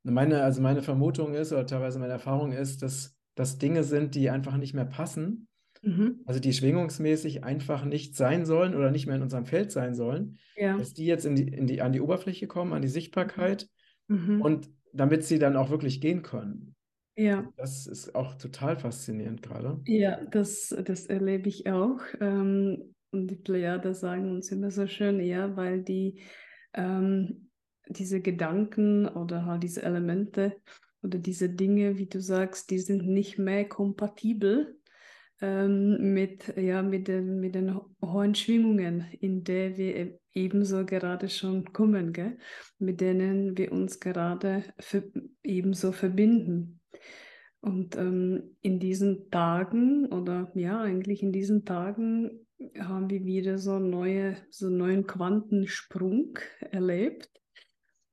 Meine, 0.03 0.43
also 0.43 0.61
meine 0.61 0.83
Vermutung 0.83 1.35
ist, 1.35 1.53
oder 1.53 1.67
teilweise 1.67 1.99
meine 1.99 2.13
Erfahrung 2.13 2.53
ist, 2.53 2.83
dass 2.83 3.17
das 3.35 3.59
Dinge 3.59 3.85
sind, 3.85 4.15
die 4.15 4.31
einfach 4.31 4.57
nicht 4.57 4.75
mehr 4.75 4.85
passen. 4.85 5.49
Mhm. 5.83 6.21
Also 6.27 6.41
die 6.41 6.53
schwingungsmäßig 6.53 7.45
einfach 7.45 7.85
nicht 7.85 8.17
sein 8.17 8.45
sollen 8.45 8.75
oder 8.75 8.91
nicht 8.91 9.07
mehr 9.07 9.17
in 9.17 9.23
unserem 9.23 9.47
Feld 9.47 9.71
sein 9.71 9.95
sollen, 9.95 10.39
ja. 10.57 10.77
dass 10.77 10.93
die 10.93 11.07
jetzt 11.07 11.25
in 11.25 11.37
die, 11.37 11.49
in 11.49 11.67
die, 11.67 11.81
an 11.81 11.93
die 11.93 12.01
Oberfläche 12.01 12.47
kommen, 12.47 12.73
an 12.73 12.83
die 12.83 12.89
Sichtbarkeit 12.89 13.69
mhm. 14.09 14.43
und 14.43 14.69
damit 14.93 15.25
sie 15.25 15.39
dann 15.39 15.57
auch 15.57 15.71
wirklich 15.71 16.01
gehen 16.01 16.23
können. 16.23 16.75
Ja. 17.17 17.53
Das 17.57 17.87
ist 17.87 18.15
auch 18.15 18.35
total 18.37 18.79
faszinierend 18.79 19.43
gerade. 19.43 19.81
Ja, 19.87 20.25
das, 20.27 20.75
das 20.85 21.07
erlebe 21.07 21.49
ich 21.49 21.69
auch. 21.69 21.99
Ähm, 22.21 22.95
und 23.11 23.29
die 23.29 23.37
Plejader 23.37 23.95
sagen 23.95 24.31
uns 24.31 24.53
immer 24.53 24.71
so 24.71 24.87
schön, 24.87 25.19
ja, 25.21 25.57
weil 25.57 25.83
die 25.83 26.21
ähm, 26.75 27.49
diese 27.89 28.21
Gedanken 28.21 29.09
oder 29.09 29.47
halt 29.47 29.63
diese 29.63 29.83
Elemente 29.83 30.57
oder 31.03 31.19
diese 31.19 31.49
Dinge, 31.49 31.99
wie 31.99 32.07
du 32.07 32.21
sagst, 32.21 32.71
die 32.71 32.79
sind 32.79 33.07
nicht 33.07 33.39
mehr 33.39 33.69
kompatibel 33.69 34.78
ähm, 35.41 36.15
mit, 36.15 36.55
ja, 36.57 36.83
mit, 36.83 37.09
den, 37.09 37.41
mit 37.41 37.55
den 37.55 37.79
hohen 38.03 38.35
Schwingungen, 38.35 39.07
in 39.21 39.45
der 39.45 39.77
wir 39.77 39.97
e-, 39.97 40.19
ebenso 40.35 40.85
gerade 40.85 41.29
schon 41.29 41.73
kommen, 41.73 42.13
gell? 42.13 42.39
mit 42.79 43.01
denen 43.01 43.57
wir 43.57 43.73
uns 43.73 44.01
gerade 44.01 44.65
für, 44.79 45.11
ebenso 45.43 45.93
verbinden. 45.93 46.81
Und 47.61 47.97
ähm, 47.97 48.57
in 48.61 48.79
diesen 48.79 49.31
Tagen 49.31 50.07
oder 50.07 50.51
ja, 50.55 50.81
eigentlich 50.81 51.23
in 51.23 51.33
diesen 51.33 51.65
Tagen 51.65 52.47
haben 52.79 53.11
wir 53.11 53.25
wieder 53.25 53.59
so, 53.59 53.79
neue, 53.79 54.37
so 54.51 54.67
einen 54.67 54.79
neuen 54.79 55.07
Quantensprung 55.07 56.39
erlebt. 56.61 57.31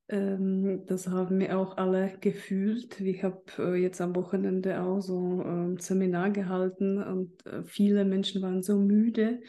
Ähm, 0.07 0.85
das 0.85 1.07
haben 1.07 1.39
wir 1.39 1.57
auch 1.57 1.77
alle 1.77 2.17
gefühlt. 2.19 2.99
Ich 3.01 3.23
habe 3.23 3.43
äh, 3.57 3.75
jetzt 3.75 4.01
am 4.01 4.15
Wochenende 4.15 4.81
auch 4.81 5.01
so 5.01 5.41
ein 5.41 5.71
ähm, 5.71 5.77
Seminar 5.79 6.29
gehalten 6.29 7.01
und 7.01 7.45
äh, 7.45 7.63
viele 7.63 8.05
Menschen 8.05 8.41
waren 8.41 8.61
so 8.61 8.77
müde. 8.77 9.41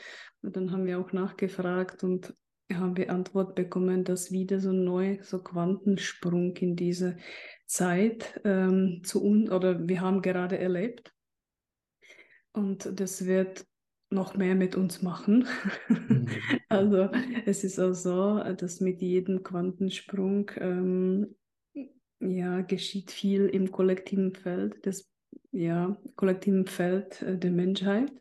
Und 0.43 0.57
dann 0.57 0.71
haben 0.71 0.87
wir 0.87 0.99
auch 0.99 1.13
nachgefragt 1.13 2.05
und 2.05 2.35
haben 2.73 2.97
wir 2.97 3.11
Antwort 3.11 3.55
bekommen, 3.55 4.05
dass 4.05 4.33
wieder 4.33 4.61
so 4.61 4.71
ein 4.71 4.85
neuer 4.85 5.23
so 5.23 5.43
Quantensprung 5.43 6.57
in 6.57 6.75
diese 6.75 7.17
Zeit 7.67 8.41
ähm, 8.45 9.03
zu 9.05 9.23
uns 9.23 9.51
oder 9.51 9.87
wir 9.87 10.01
haben 10.01 10.23
gerade 10.23 10.59
erlebt. 10.59 11.13
Und 12.53 12.99
das 12.99 13.27
wird 13.27 13.67
noch 14.11 14.37
mehr 14.37 14.55
mit 14.55 14.77
uns 14.77 15.03
machen. 15.03 15.47
Mhm. 15.89 16.29
also 16.69 17.09
es 17.47 17.65
ist 17.65 17.79
auch 17.79 17.93
so, 17.93 18.39
dass 18.39 18.81
mit 18.81 19.01
jedem 19.01 19.43
Quantensprung 19.43 20.51
ähm, 20.59 21.35
ja, 22.21 22.61
geschieht 22.63 23.11
viel 23.11 23.47
im 23.47 23.71
kollektiven 23.71 24.35
Feld, 24.35 24.85
des 24.85 25.11
ja, 25.53 25.97
kollektiven 26.17 26.67
Feld 26.67 27.23
äh, 27.23 27.39
der 27.39 27.51
Menschheit. 27.51 28.13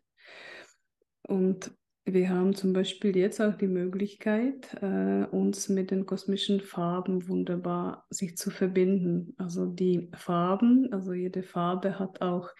Und 1.22 1.72
wir 2.04 2.30
haben 2.30 2.54
zum 2.54 2.72
Beispiel 2.72 3.16
jetzt 3.16 3.40
auch 3.40 3.56
die 3.56 3.66
Möglichkeit, 3.66 4.74
äh, 4.80 5.24
uns 5.24 5.68
mit 5.68 5.90
den 5.90 6.06
kosmischen 6.06 6.60
Farben 6.60 7.28
wunderbar 7.28 8.06
sich 8.10 8.36
zu 8.36 8.50
verbinden. 8.50 9.34
Also 9.38 9.66
die 9.66 10.08
Farben, 10.14 10.92
also 10.92 11.12
jede 11.12 11.42
Farbe 11.42 11.98
hat 11.98 12.22
auch 12.22 12.50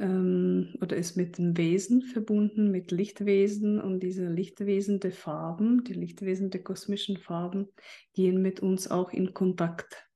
ähm, 0.00 0.74
oder 0.80 0.96
ist 0.96 1.16
mit 1.16 1.38
dem 1.38 1.56
Wesen 1.56 2.02
verbunden, 2.02 2.70
mit 2.70 2.90
Lichtwesen 2.90 3.80
und 3.80 4.00
diese 4.00 4.26
Lichtwesen 4.26 4.98
der 4.98 5.12
Farben, 5.12 5.84
die 5.84 5.92
Lichtwesen 5.92 6.50
der 6.50 6.62
kosmischen 6.62 7.18
Farben, 7.18 7.68
gehen 8.14 8.40
mit 8.40 8.60
uns 8.60 8.90
auch 8.90 9.12
in 9.12 9.34
Kontakt. 9.34 10.06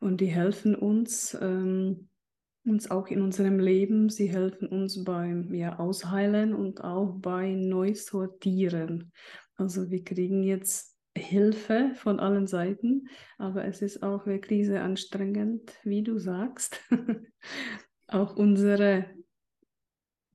Und 0.00 0.20
die 0.20 0.26
helfen 0.26 0.74
uns, 0.74 1.36
ähm, 1.40 2.08
uns 2.64 2.90
auch 2.90 3.08
in 3.08 3.20
unserem 3.20 3.60
Leben, 3.60 4.08
sie 4.08 4.30
helfen 4.30 4.68
uns 4.68 5.04
beim 5.04 5.52
ja, 5.52 5.78
Ausheilen 5.78 6.54
und 6.54 6.82
auch 6.82 7.14
bei 7.18 7.52
Neusortieren. 7.52 9.12
Also 9.56 9.90
wir 9.90 10.02
kriegen 10.02 10.42
jetzt 10.42 10.96
Hilfe 11.16 11.92
von 11.94 12.18
allen 12.18 12.46
Seiten, 12.46 13.08
aber 13.38 13.66
es 13.66 13.82
ist 13.82 14.02
auch 14.02 14.26
wirklich 14.26 14.66
sehr 14.66 14.82
anstrengend, 14.82 15.78
wie 15.84 16.02
du 16.02 16.18
sagst. 16.18 16.80
auch 18.14 18.36
unsere 18.36 19.06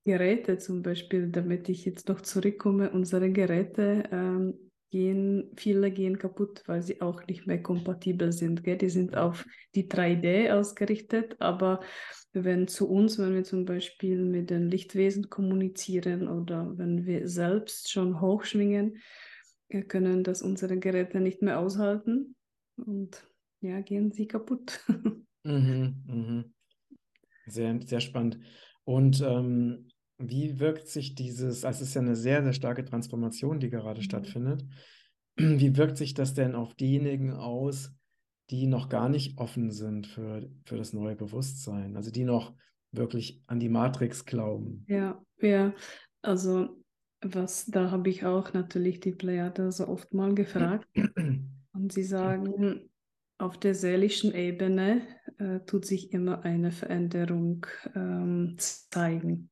Geräte 0.06 0.58
zum 0.58 0.82
Beispiel, 0.82 1.30
damit 1.30 1.70
ich 1.70 1.86
jetzt 1.86 2.10
noch 2.10 2.22
zurückkomme, 2.22 2.90
unsere 2.92 3.32
Geräte 3.32 4.04
ähm, 4.12 4.72
gehen, 4.90 5.52
viele 5.56 5.92
gehen 5.92 6.18
kaputt, 6.18 6.64
weil 6.66 6.82
sie 6.82 7.02
auch 7.02 7.26
nicht 7.28 7.46
mehr 7.46 7.62
kompatibel 7.62 8.32
sind. 8.32 8.64
Gell? 8.64 8.78
Die 8.78 8.90
sind 8.90 9.16
auf 9.16 9.46
die 9.76 9.88
3D 9.88 10.52
ausgerichtet, 10.52 11.36
aber 11.40 11.82
wenn 12.34 12.68
zu 12.68 12.90
uns, 12.90 13.20
wenn 13.20 13.34
wir 13.34 13.44
zum 13.44 13.66
Beispiel 13.66 14.24
mit 14.24 14.50
den 14.50 14.70
Lichtwesen 14.70 15.30
kommunizieren 15.30 16.28
oder 16.28 16.78
wenn 16.78 17.06
wir 17.06 17.28
selbst 17.28 17.92
schon 17.92 18.22
hochschwingen, 18.22 18.98
können 19.88 20.24
das 20.24 20.42
unsere 20.42 20.78
Geräte 20.80 21.20
nicht 21.20 21.44
mehr 21.44 21.60
aushalten 21.60 22.36
und 22.78 23.28
ja, 23.62 23.82
gehen 23.82 24.12
sie 24.12 24.28
kaputt. 24.28 24.84
mhm, 25.44 25.96
mhm. 26.08 26.54
Sehr, 27.50 27.80
sehr 27.86 28.00
spannend. 28.00 28.40
Und 28.84 29.22
ähm, 29.22 29.88
wie 30.18 30.60
wirkt 30.60 30.88
sich 30.88 31.16
dieses, 31.16 31.64
also 31.64 31.82
es 31.82 31.90
ist 31.90 31.94
ja 31.96 32.02
eine 32.02 32.16
sehr, 32.16 32.44
sehr 32.44 32.54
starke 32.54 32.84
Transformation, 32.84 33.60
die 33.60 33.70
gerade 33.70 34.00
mhm. 34.00 34.04
stattfindet. 34.04 34.66
Wie 35.38 35.78
wirkt 35.78 35.98
sich 35.98 36.14
das 36.14 36.34
denn 36.34 36.56
auf 36.56 36.76
diejenigen 36.76 37.32
aus, 37.32 37.94
die 38.50 38.68
noch 38.68 38.90
gar 38.90 39.10
nicht 39.10 39.38
offen 39.38 39.72
sind 39.72 40.08
für, 40.08 40.50
für 40.66 40.78
das 40.78 40.92
neue 40.92 41.16
Bewusstsein? 41.16 41.96
Also 41.96 42.12
die 42.12 42.26
noch 42.26 42.54
wirklich 42.92 43.42
an 43.48 43.60
die 43.60 43.70
Matrix 43.70 44.26
glauben? 44.26 44.84
Ja, 44.88 45.22
ja. 45.40 45.74
Also 46.22 46.84
was, 47.22 47.66
da 47.66 47.92
habe 47.92 48.10
ich 48.10 48.26
auch 48.26 48.54
natürlich 48.54 49.00
die 49.00 49.12
Pleiade 49.12 49.72
so 49.72 49.88
oft 49.88 50.14
mal 50.14 50.34
gefragt. 50.34 50.88
Und 51.74 51.94
sie 51.94 52.04
sagen, 52.04 52.89
auf 53.40 53.58
der 53.58 53.74
seelischen 53.74 54.36
Ebene 54.36 55.02
äh, 55.38 55.62
tut 55.66 55.86
sich 55.86 56.14
immer 56.14 56.44
eine 56.44 56.72
Veränderung 56.72 57.66
ähm, 57.96 58.56
zeigen. 58.58 59.50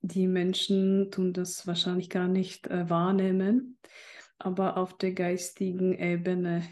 Die 0.00 0.28
Menschen 0.28 1.10
tun 1.10 1.32
das 1.32 1.66
wahrscheinlich 1.66 2.08
gar 2.08 2.28
nicht 2.28 2.68
äh, 2.68 2.88
wahrnehmen, 2.88 3.78
aber 4.38 4.76
auf 4.76 4.96
der 4.96 5.12
geistigen 5.12 5.92
Ebene 5.92 6.62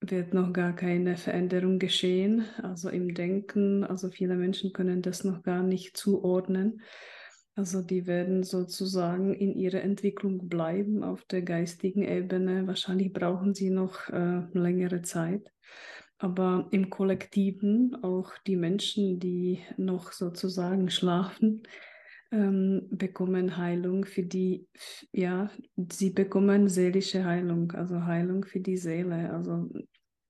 wird 0.00 0.34
noch 0.34 0.52
gar 0.52 0.74
keine 0.74 1.16
Veränderung 1.16 1.78
geschehen, 1.78 2.44
also 2.62 2.88
im 2.88 3.14
Denken. 3.14 3.84
Also 3.84 4.10
viele 4.10 4.36
Menschen 4.36 4.72
können 4.72 5.00
das 5.00 5.22
noch 5.24 5.42
gar 5.42 5.62
nicht 5.62 5.96
zuordnen. 5.96 6.82
Also 7.56 7.80
die 7.80 8.06
werden 8.06 8.42
sozusagen 8.42 9.32
in 9.32 9.54
ihrer 9.54 9.80
Entwicklung 9.80 10.46
bleiben 10.46 11.02
auf 11.02 11.24
der 11.24 11.40
geistigen 11.40 12.02
Ebene. 12.02 12.66
Wahrscheinlich 12.66 13.14
brauchen 13.14 13.54
sie 13.54 13.70
noch 13.70 14.10
äh, 14.10 14.42
längere 14.52 15.00
Zeit. 15.00 15.50
Aber 16.18 16.68
im 16.70 16.90
Kollektiven, 16.90 17.96
auch 18.02 18.32
die 18.46 18.56
Menschen, 18.56 19.20
die 19.20 19.60
noch 19.78 20.12
sozusagen 20.12 20.90
schlafen, 20.90 21.62
ähm, 22.30 22.88
bekommen 22.90 23.56
Heilung 23.56 24.04
für 24.04 24.22
die, 24.22 24.68
ja, 25.12 25.50
sie 25.90 26.10
bekommen 26.10 26.68
seelische 26.68 27.24
Heilung, 27.24 27.72
also 27.72 28.04
Heilung 28.04 28.44
für 28.44 28.60
die 28.60 28.76
Seele. 28.76 29.32
Also 29.32 29.70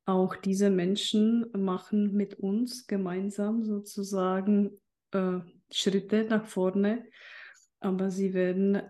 auch 0.04 0.36
diese 0.36 0.70
Menschen 0.70 1.46
machen 1.56 2.12
mit 2.12 2.38
uns 2.38 2.86
gemeinsam 2.86 3.64
sozusagen 3.64 4.78
äh, 5.10 5.40
Schritte 5.70 6.24
nach 6.24 6.46
vorne, 6.46 7.04
aber 7.80 8.10
sie 8.10 8.34
werden 8.34 8.82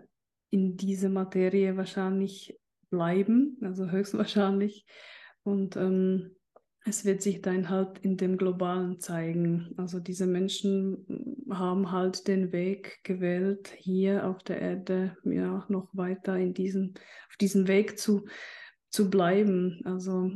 in 0.49 0.77
dieser 0.77 1.09
Materie 1.09 1.75
wahrscheinlich 1.75 2.57
bleiben, 2.89 3.57
also 3.61 3.89
höchstwahrscheinlich. 3.89 4.85
Und 5.43 5.75
ähm, 5.75 6.35
es 6.85 7.03
wird 7.03 7.21
sich 7.21 7.41
dann 7.41 7.69
halt 7.69 7.99
in 7.99 8.15
dem 8.17 8.37
Globalen 8.37 8.99
zeigen. 8.99 9.73
Also 9.77 9.99
diese 9.99 10.25
Menschen 10.25 11.45
haben 11.49 11.91
halt 11.91 12.27
den 12.27 12.51
Weg 12.53 12.99
gewählt, 13.03 13.73
hier 13.77 14.27
auf 14.27 14.41
der 14.43 14.61
Erde 14.61 15.17
ja 15.23 15.65
noch 15.67 15.89
weiter 15.93 16.37
in 16.37 16.53
diesen, 16.53 16.93
auf 17.29 17.37
diesem 17.37 17.67
Weg 17.67 17.99
zu, 17.99 18.25
zu 18.89 19.09
bleiben. 19.09 19.81
Also 19.83 20.31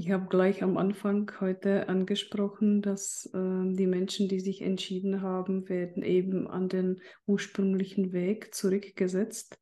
ich 0.00 0.10
habe 0.10 0.28
gleich 0.28 0.62
am 0.62 0.78
Anfang 0.78 1.30
heute 1.40 1.90
angesprochen, 1.90 2.80
dass 2.80 3.26
äh, 3.34 3.74
die 3.74 3.86
Menschen, 3.86 4.28
die 4.28 4.40
sich 4.40 4.62
entschieden 4.62 5.20
haben, 5.20 5.68
werden 5.68 6.02
eben 6.02 6.48
an 6.48 6.70
den 6.70 7.02
ursprünglichen 7.26 8.14
Weg 8.14 8.54
zurückgesetzt. 8.54 9.58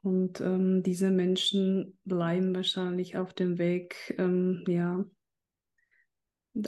Und 0.00 0.40
ähm, 0.40 0.82
diese 0.82 1.10
Menschen 1.10 1.98
bleiben 2.04 2.54
wahrscheinlich 2.54 3.18
auf 3.18 3.34
dem 3.34 3.58
Weg, 3.58 4.14
ähm, 4.16 4.64
ja, 4.66 5.04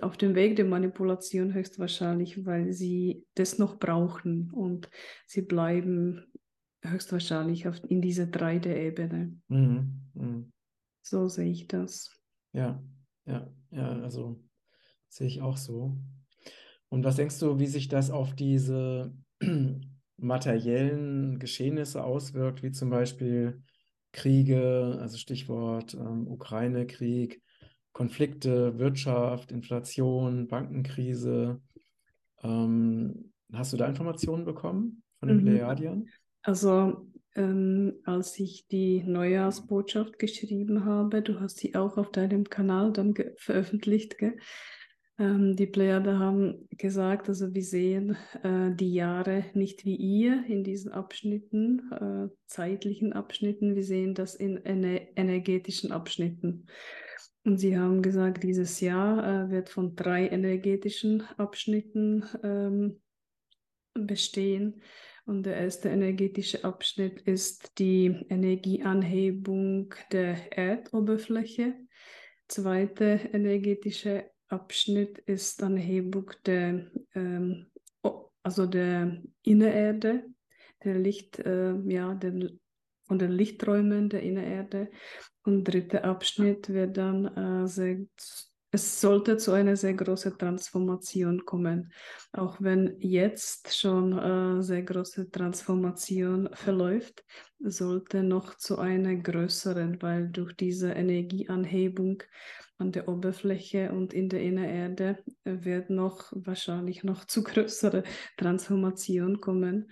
auf 0.02 0.18
dem 0.18 0.34
Weg 0.34 0.56
der 0.56 0.66
Manipulation 0.66 1.54
höchstwahrscheinlich, 1.54 2.44
weil 2.44 2.74
sie 2.74 3.24
das 3.36 3.58
noch 3.58 3.78
brauchen 3.78 4.50
und 4.50 4.90
sie 5.26 5.42
bleiben 5.42 6.26
höchstwahrscheinlich 6.84 7.68
auf, 7.68 7.80
in 7.88 8.02
dieser 8.02 8.24
3D-Ebene. 8.24 9.34
Mhm. 9.48 10.02
Mhm. 10.12 10.52
So 11.00 11.28
sehe 11.28 11.50
ich 11.50 11.68
das. 11.68 12.15
Ja, 12.56 12.82
ja, 13.26 13.46
ja, 13.70 14.00
also 14.00 14.42
sehe 15.08 15.26
ich 15.26 15.42
auch 15.42 15.58
so. 15.58 15.94
Und 16.88 17.04
was 17.04 17.16
denkst 17.16 17.38
du, 17.38 17.58
wie 17.58 17.66
sich 17.66 17.88
das 17.88 18.10
auf 18.10 18.34
diese 18.34 19.12
materiellen 20.16 21.38
Geschehnisse 21.38 22.02
auswirkt, 22.02 22.62
wie 22.62 22.72
zum 22.72 22.88
Beispiel 22.88 23.62
Kriege, 24.12 24.96
also 24.98 25.18
Stichwort 25.18 25.92
ähm, 25.92 26.26
Ukraine-Krieg, 26.28 27.42
Konflikte, 27.92 28.78
Wirtschaft, 28.78 29.52
Inflation, 29.52 30.48
Bankenkrise. 30.48 31.60
Ähm, 32.42 33.34
hast 33.52 33.74
du 33.74 33.76
da 33.76 33.86
Informationen 33.86 34.46
bekommen 34.46 35.02
von 35.18 35.28
den 35.28 35.38
mhm. 35.38 35.42
Plejadiern? 35.42 36.08
Also 36.40 37.06
ähm, 37.36 37.94
als 38.04 38.38
ich 38.38 38.66
die 38.68 39.02
Neujahrsbotschaft 39.04 40.18
geschrieben 40.18 40.84
habe, 40.84 41.22
du 41.22 41.40
hast 41.40 41.58
sie 41.58 41.74
auch 41.74 41.96
auf 41.96 42.10
deinem 42.10 42.44
Kanal 42.44 42.92
dann 42.92 43.14
veröffentlicht? 43.36 44.16
Ähm, 45.18 45.56
die 45.56 45.66
Plejade 45.66 46.18
haben 46.18 46.68
gesagt, 46.70 47.28
also 47.28 47.54
wir 47.54 47.62
sehen 47.62 48.16
äh, 48.42 48.74
die 48.74 48.92
Jahre 48.92 49.44
nicht 49.54 49.84
wie 49.84 49.96
ihr 49.96 50.44
in 50.46 50.62
diesen 50.62 50.92
Abschnitten, 50.92 51.90
äh, 51.92 52.34
zeitlichen 52.46 53.12
Abschnitten, 53.12 53.74
wir 53.74 53.84
sehen 53.84 54.14
das 54.14 54.34
in 54.34 54.64
ener 54.64 55.00
energetischen 55.16 55.92
Abschnitten. 55.92 56.66
Und 57.44 57.58
Sie 57.58 57.78
haben 57.78 58.02
gesagt, 58.02 58.42
dieses 58.42 58.80
Jahr 58.80 59.46
äh, 59.46 59.50
wird 59.50 59.68
von 59.68 59.94
drei 59.94 60.26
energetischen 60.28 61.22
Abschnitten 61.36 62.24
ähm, 62.42 63.00
bestehen. 63.94 64.82
Und 65.26 65.42
der 65.44 65.56
erste 65.56 65.88
energetische 65.88 66.62
Abschnitt 66.62 67.20
ist 67.22 67.78
die 67.80 68.06
Energieanhebung 68.28 69.92
der 70.12 70.56
Erdoberfläche. 70.56 71.74
Zweite 72.46 73.20
energetische 73.32 74.30
Abschnitt 74.46 75.18
ist 75.18 75.64
Anhebung 75.64 76.30
der, 76.46 76.88
ähm, 77.14 77.66
also 78.44 78.66
der 78.66 79.20
Innererde, 79.42 80.26
der 80.84 80.94
Licht, 80.96 81.40
äh, 81.40 81.74
ja, 81.88 82.14
der, 82.14 82.50
von 83.08 83.18
den 83.18 83.32
Lichträumen 83.32 84.08
der 84.08 84.22
Innererde. 84.22 84.90
Und 85.42 85.64
dritter 85.64 86.04
Abschnitt 86.04 86.68
wird 86.68 86.96
dann 86.96 87.26
äh, 87.64 87.66
sehr, 87.66 88.06
es 88.70 89.00
sollte 89.00 89.36
zu 89.36 89.52
einer 89.52 89.76
sehr 89.76 89.94
großen 89.94 90.36
Transformation 90.38 91.44
kommen. 91.44 91.92
Auch 92.32 92.56
wenn 92.60 92.96
jetzt 92.98 93.76
schon 93.78 94.18
äh, 94.18 94.62
sehr 94.62 94.82
große 94.82 95.30
Transformation 95.30 96.50
verläuft, 96.52 97.24
sollte 97.60 98.22
noch 98.22 98.56
zu 98.56 98.78
einer 98.78 99.14
größeren, 99.14 100.02
weil 100.02 100.28
durch 100.28 100.52
diese 100.54 100.90
Energieanhebung 100.92 102.22
an 102.78 102.92
der 102.92 103.08
Oberfläche 103.08 103.92
und 103.92 104.12
in 104.12 104.28
der 104.28 104.42
Innererde 104.42 105.18
wird 105.44 105.88
noch 105.88 106.30
wahrscheinlich 106.32 107.04
noch 107.04 107.24
zu 107.24 107.42
größere 107.42 108.02
Transformation 108.36 109.40
kommen. 109.40 109.90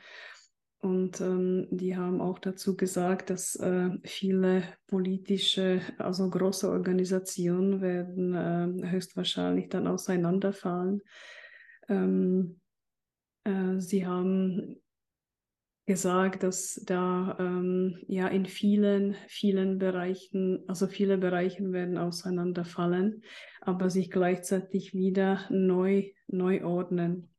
Und 0.84 1.18
ähm, 1.22 1.66
die 1.70 1.96
haben 1.96 2.20
auch 2.20 2.38
dazu 2.38 2.76
gesagt, 2.76 3.30
dass 3.30 3.56
äh, 3.56 3.88
viele 4.04 4.64
politische, 4.86 5.80
also 5.96 6.28
große 6.28 6.68
Organisationen 6.68 7.80
werden 7.80 8.34
äh, 8.34 8.90
höchstwahrscheinlich 8.90 9.70
dann 9.70 9.86
auseinanderfallen. 9.86 11.00
Ähm, 11.88 12.60
äh, 13.44 13.78
sie 13.78 14.06
haben 14.06 14.76
gesagt, 15.86 16.42
dass 16.42 16.78
da 16.84 17.34
ähm, 17.40 18.04
ja 18.06 18.28
in 18.28 18.44
vielen, 18.44 19.16
vielen 19.26 19.78
Bereichen, 19.78 20.64
also 20.66 20.86
viele 20.86 21.16
Bereiche 21.16 21.72
werden 21.72 21.96
auseinanderfallen, 21.96 23.22
aber 23.62 23.88
sich 23.88 24.10
gleichzeitig 24.10 24.92
wieder 24.92 25.46
neu, 25.48 26.10
neu 26.26 26.62
ordnen. 26.62 27.30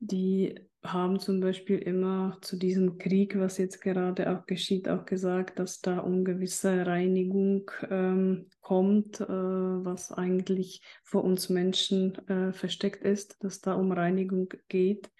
Die 0.00 0.56
haben 0.84 1.18
zum 1.18 1.40
Beispiel 1.40 1.78
immer 1.78 2.36
zu 2.42 2.56
diesem 2.56 2.98
Krieg, 2.98 3.38
was 3.38 3.58
jetzt 3.58 3.80
gerade 3.80 4.30
auch 4.30 4.46
geschieht, 4.46 4.88
auch 4.88 5.06
gesagt, 5.06 5.58
dass 5.58 5.80
da 5.80 5.98
ungewisse 5.98 6.86
Reinigung 6.86 7.70
ähm, 7.90 8.46
kommt, 8.60 9.20
äh, 9.20 9.26
was 9.26 10.12
eigentlich 10.12 10.82
vor 11.02 11.24
uns 11.24 11.48
Menschen 11.48 12.14
äh, 12.28 12.52
versteckt 12.52 13.02
ist, 13.02 13.42
dass 13.42 13.60
da 13.60 13.74
um 13.74 13.92
Reinigung 13.92 14.48
geht. 14.68 15.10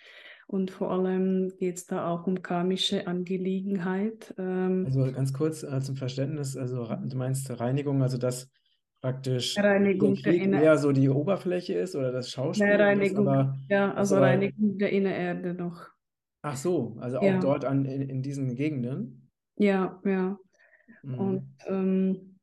Und 0.46 0.70
vor 0.70 0.90
allem 0.90 1.53
geht 1.57 1.79
es 1.79 1.87
da 1.87 2.09
auch 2.09 2.27
um 2.27 2.42
karmische 2.42 3.07
Angelegenheit. 3.07 4.35
Ähm, 4.37 4.85
also 4.85 5.11
ganz 5.11 5.33
kurz 5.33 5.62
äh, 5.62 5.81
zum 5.81 5.96
Verständnis, 5.96 6.57
also 6.57 6.85
du 6.85 7.16
meinst 7.16 7.48
Reinigung, 7.59 8.03
also 8.03 8.18
dass 8.18 8.50
praktisch 9.05 9.59
Reinigung 9.59 10.14
der 10.14 10.33
Krieg 10.33 10.51
der 10.51 10.62
eher 10.62 10.79
so 10.79 10.90
die 10.90 11.11
Oberfläche 11.11 11.75
ist 11.75 11.95
oder 11.95 12.11
das 12.11 12.31
Schauspiel 12.31 12.67
der 12.67 12.79
Reinigung, 12.79 13.27
ist, 13.27 13.33
aber, 13.33 13.59
ja, 13.69 13.93
also 13.93 14.17
aber, 14.17 14.29
Reinigung 14.29 14.79
der 14.79 14.93
Innererde 14.93 15.53
noch. 15.53 15.90
Ach 16.40 16.57
so, 16.57 16.97
also 17.01 17.19
auch 17.19 17.40
dort 17.40 17.67
an, 17.67 17.85
in, 17.85 18.09
in 18.09 18.23
diesen 18.23 18.55
Gegenden? 18.55 19.31
Ja, 19.57 20.01
ja. 20.07 20.38
Mhm. 21.03 21.19
Und 21.19 21.55
ähm, 21.67 22.38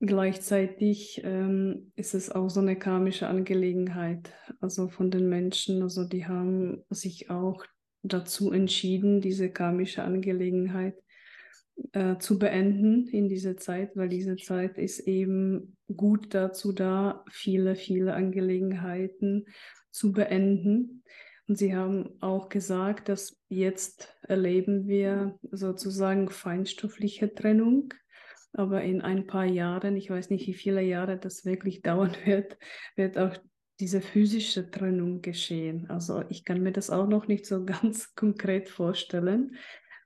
gleichzeitig 0.00 1.20
ähm, 1.22 1.92
ist 1.94 2.14
es 2.14 2.32
auch 2.32 2.48
so 2.48 2.58
eine 2.58 2.76
karmische 2.76 3.28
Angelegenheit, 3.28 4.32
also 4.60 4.88
von 4.88 5.12
den 5.12 5.28
Menschen, 5.28 5.80
also 5.80 6.02
die 6.02 6.26
haben 6.26 6.82
sich 6.90 7.30
auch 7.30 7.64
dazu 8.02 8.50
entschieden, 8.50 9.20
diese 9.20 9.48
karmische 9.48 10.02
Angelegenheit 10.02 10.96
äh, 11.92 12.18
zu 12.18 12.38
beenden 12.38 13.06
in 13.08 13.28
dieser 13.28 13.56
Zeit, 13.56 13.96
weil 13.96 14.08
diese 14.08 14.36
Zeit 14.36 14.78
ist 14.78 15.00
eben 15.00 15.76
gut 15.94 16.34
dazu 16.34 16.72
da, 16.72 17.24
viele, 17.30 17.76
viele 17.76 18.14
Angelegenheiten 18.14 19.46
zu 19.90 20.12
beenden. 20.12 21.02
Und 21.48 21.58
Sie 21.58 21.74
haben 21.74 22.16
auch 22.20 22.48
gesagt, 22.48 23.08
dass 23.08 23.38
jetzt 23.48 24.16
erleben 24.22 24.88
wir 24.88 25.38
sozusagen 25.52 26.28
feinstoffliche 26.28 27.34
Trennung. 27.34 27.94
Aber 28.52 28.82
in 28.82 29.02
ein 29.02 29.26
paar 29.26 29.44
Jahren, 29.44 29.96
ich 29.96 30.10
weiß 30.10 30.30
nicht, 30.30 30.46
wie 30.46 30.54
viele 30.54 30.82
Jahre 30.82 31.18
das 31.18 31.44
wirklich 31.44 31.82
dauern 31.82 32.16
wird, 32.24 32.58
wird 32.96 33.18
auch 33.18 33.36
diese 33.78 34.00
physische 34.00 34.70
Trennung 34.70 35.20
geschehen. 35.20 35.88
Also 35.90 36.24
ich 36.30 36.44
kann 36.44 36.62
mir 36.62 36.72
das 36.72 36.90
auch 36.90 37.06
noch 37.06 37.28
nicht 37.28 37.46
so 37.46 37.64
ganz 37.66 38.14
konkret 38.14 38.68
vorstellen. 38.68 39.56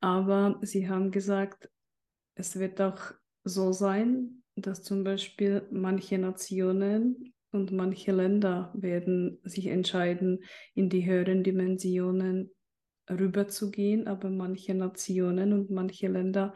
Aber 0.01 0.59
sie 0.63 0.89
haben 0.89 1.11
gesagt, 1.11 1.71
es 2.35 2.59
wird 2.59 2.81
auch 2.81 3.13
so 3.45 3.73
sein, 3.73 4.43
dass 4.57 4.83
zum 4.83 5.05
Beispiel 5.05 5.67
manche 5.71 6.19
Nationen 6.19 7.35
und 7.53 7.73
manche 7.73 8.13
Länder 8.13 8.73
werden 8.75 9.41
sich 9.45 9.67
entscheiden, 9.67 10.45
in 10.75 10.89
die 10.89 11.05
höheren 11.05 11.43
Dimensionen 11.43 12.51
rüberzugehen, 13.11 14.07
aber 14.07 14.31
manche 14.31 14.75
Nationen 14.75 15.53
und 15.53 15.71
manche 15.71 16.09
Länder 16.09 16.55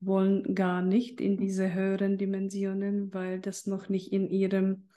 wollen 0.00 0.54
gar 0.54 0.80
nicht 0.82 1.20
in 1.20 1.36
diese 1.36 1.74
höheren 1.74 2.16
Dimensionen, 2.16 3.12
weil 3.12 3.38
das 3.38 3.66
noch 3.66 3.88
nicht 3.88 4.12
in 4.12 4.28
ihrem 4.28 4.88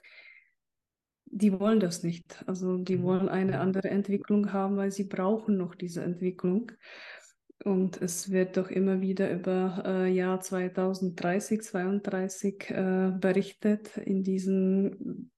die 1.26 1.58
wollen 1.58 1.80
das 1.80 2.04
nicht. 2.04 2.44
Also 2.46 2.78
die 2.78 2.96
mhm. 2.96 3.02
wollen 3.02 3.28
eine 3.28 3.58
andere 3.58 3.90
Entwicklung 3.90 4.52
haben, 4.52 4.76
weil 4.76 4.92
sie 4.92 5.04
brauchen 5.04 5.56
noch 5.56 5.74
diese 5.74 6.02
Entwicklung. 6.02 6.70
Und 7.62 8.02
es 8.02 8.30
wird 8.30 8.56
doch 8.56 8.68
immer 8.68 9.00
wieder 9.00 9.30
über 9.32 9.82
äh, 9.86 10.12
Jahr 10.12 10.40
2030, 10.40 11.62
2032 11.62 12.70
äh, 12.70 13.12
berichtet. 13.18 13.96
In 13.96 14.22
diesen, 14.22 15.30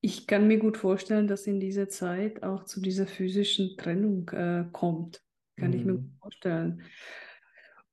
ich 0.00 0.26
kann 0.26 0.48
mir 0.48 0.58
gut 0.58 0.76
vorstellen, 0.76 1.28
dass 1.28 1.46
in 1.46 1.60
dieser 1.60 1.88
Zeit 1.88 2.42
auch 2.42 2.64
zu 2.64 2.80
dieser 2.80 3.06
physischen 3.06 3.76
Trennung 3.76 4.28
äh, 4.30 4.64
kommt. 4.72 5.22
Kann 5.56 5.70
mhm. 5.70 5.76
ich 5.76 5.84
mir 5.84 5.92
mhm. 5.92 5.96
gut 5.98 6.18
vorstellen. 6.20 6.82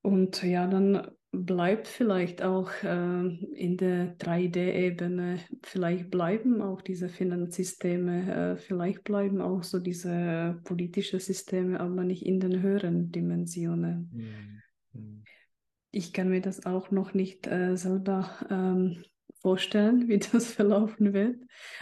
Und 0.02 0.42
ja, 0.44 0.66
dann 0.66 1.12
bleibt 1.32 1.88
vielleicht 1.88 2.44
auch 2.44 2.70
äh, 2.84 3.28
in 3.56 3.78
der 3.78 4.18
3D-Ebene, 4.18 5.40
vielleicht 5.64 6.12
bleiben 6.12 6.62
auch 6.62 6.82
diese 6.82 7.08
Finanzsysteme, 7.08 8.54
äh, 8.54 8.58
vielleicht 8.58 9.04
bleiben 9.04 9.42
auch 9.42 9.64
so 9.64 9.80
diese 9.80 10.60
politischen 10.66 11.20
Systeme, 11.20 11.80
aber 11.80 12.04
nicht 12.04 12.26
in 12.26 12.40
den 12.40 12.62
höheren 12.62 13.12
Dimensionen. 13.12 14.62
Mhm. 14.94 15.24
Ich 15.92 16.14
kann 16.14 16.30
mir 16.30 16.42
das 16.42 16.66
auch 16.66 16.92
noch 16.92 17.14
nicht 17.14 17.48
äh, 17.48 17.76
selber 17.76 18.30
ähm, 18.50 19.04
vorstellen, 19.42 20.08
wie 20.10 20.20
das 20.20 20.54
verlaufen 20.54 21.14
wird. 21.14 21.38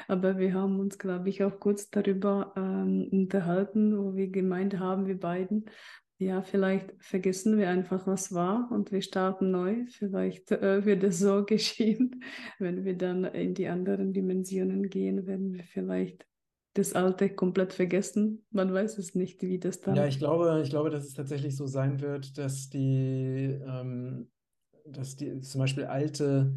Aber 0.07 0.37
wir 0.37 0.53
haben 0.53 0.79
uns, 0.79 0.99
glaube 0.99 1.29
ich, 1.29 1.43
auch 1.43 1.59
kurz 1.59 1.89
darüber 1.89 2.53
ähm, 2.55 3.07
unterhalten, 3.11 3.97
wo 3.97 4.15
wir 4.15 4.29
gemeint 4.29 4.77
haben, 4.77 5.07
wir 5.07 5.19
beiden, 5.19 5.65
ja, 6.19 6.41
vielleicht 6.41 6.93
vergessen 6.99 7.57
wir 7.57 7.69
einfach, 7.69 8.05
was 8.05 8.33
war 8.33 8.69
und 8.71 8.91
wir 8.91 9.01
starten 9.01 9.51
neu. 9.51 9.85
Vielleicht 9.87 10.51
äh, 10.51 10.85
wird 10.85 11.03
es 11.03 11.19
so 11.19 11.45
geschehen. 11.47 12.23
Wenn 12.59 12.83
wir 12.83 12.97
dann 12.97 13.23
in 13.23 13.53
die 13.53 13.67
anderen 13.67 14.11
Dimensionen 14.11 14.89
gehen, 14.89 15.25
werden 15.25 15.53
wir 15.53 15.63
vielleicht 15.63 16.27
das 16.73 16.93
Alte 16.93 17.29
komplett 17.29 17.71
vergessen. 17.71 18.45
Man 18.51 18.73
weiß 18.73 18.97
es 18.97 19.15
nicht, 19.15 19.41
wie 19.43 19.59
das 19.59 19.79
dann. 19.79 19.95
Ja, 19.95 20.07
ich 20.07 20.19
glaube, 20.19 20.61
ich 20.61 20.69
glaube, 20.69 20.89
dass 20.89 21.05
es 21.05 21.13
tatsächlich 21.13 21.55
so 21.55 21.67
sein 21.67 22.01
wird, 22.01 22.37
dass 22.37 22.69
die, 22.69 23.57
ähm, 23.65 24.29
dass 24.85 25.15
die 25.15 25.39
zum 25.39 25.59
Beispiel 25.59 25.85
alte 25.85 26.53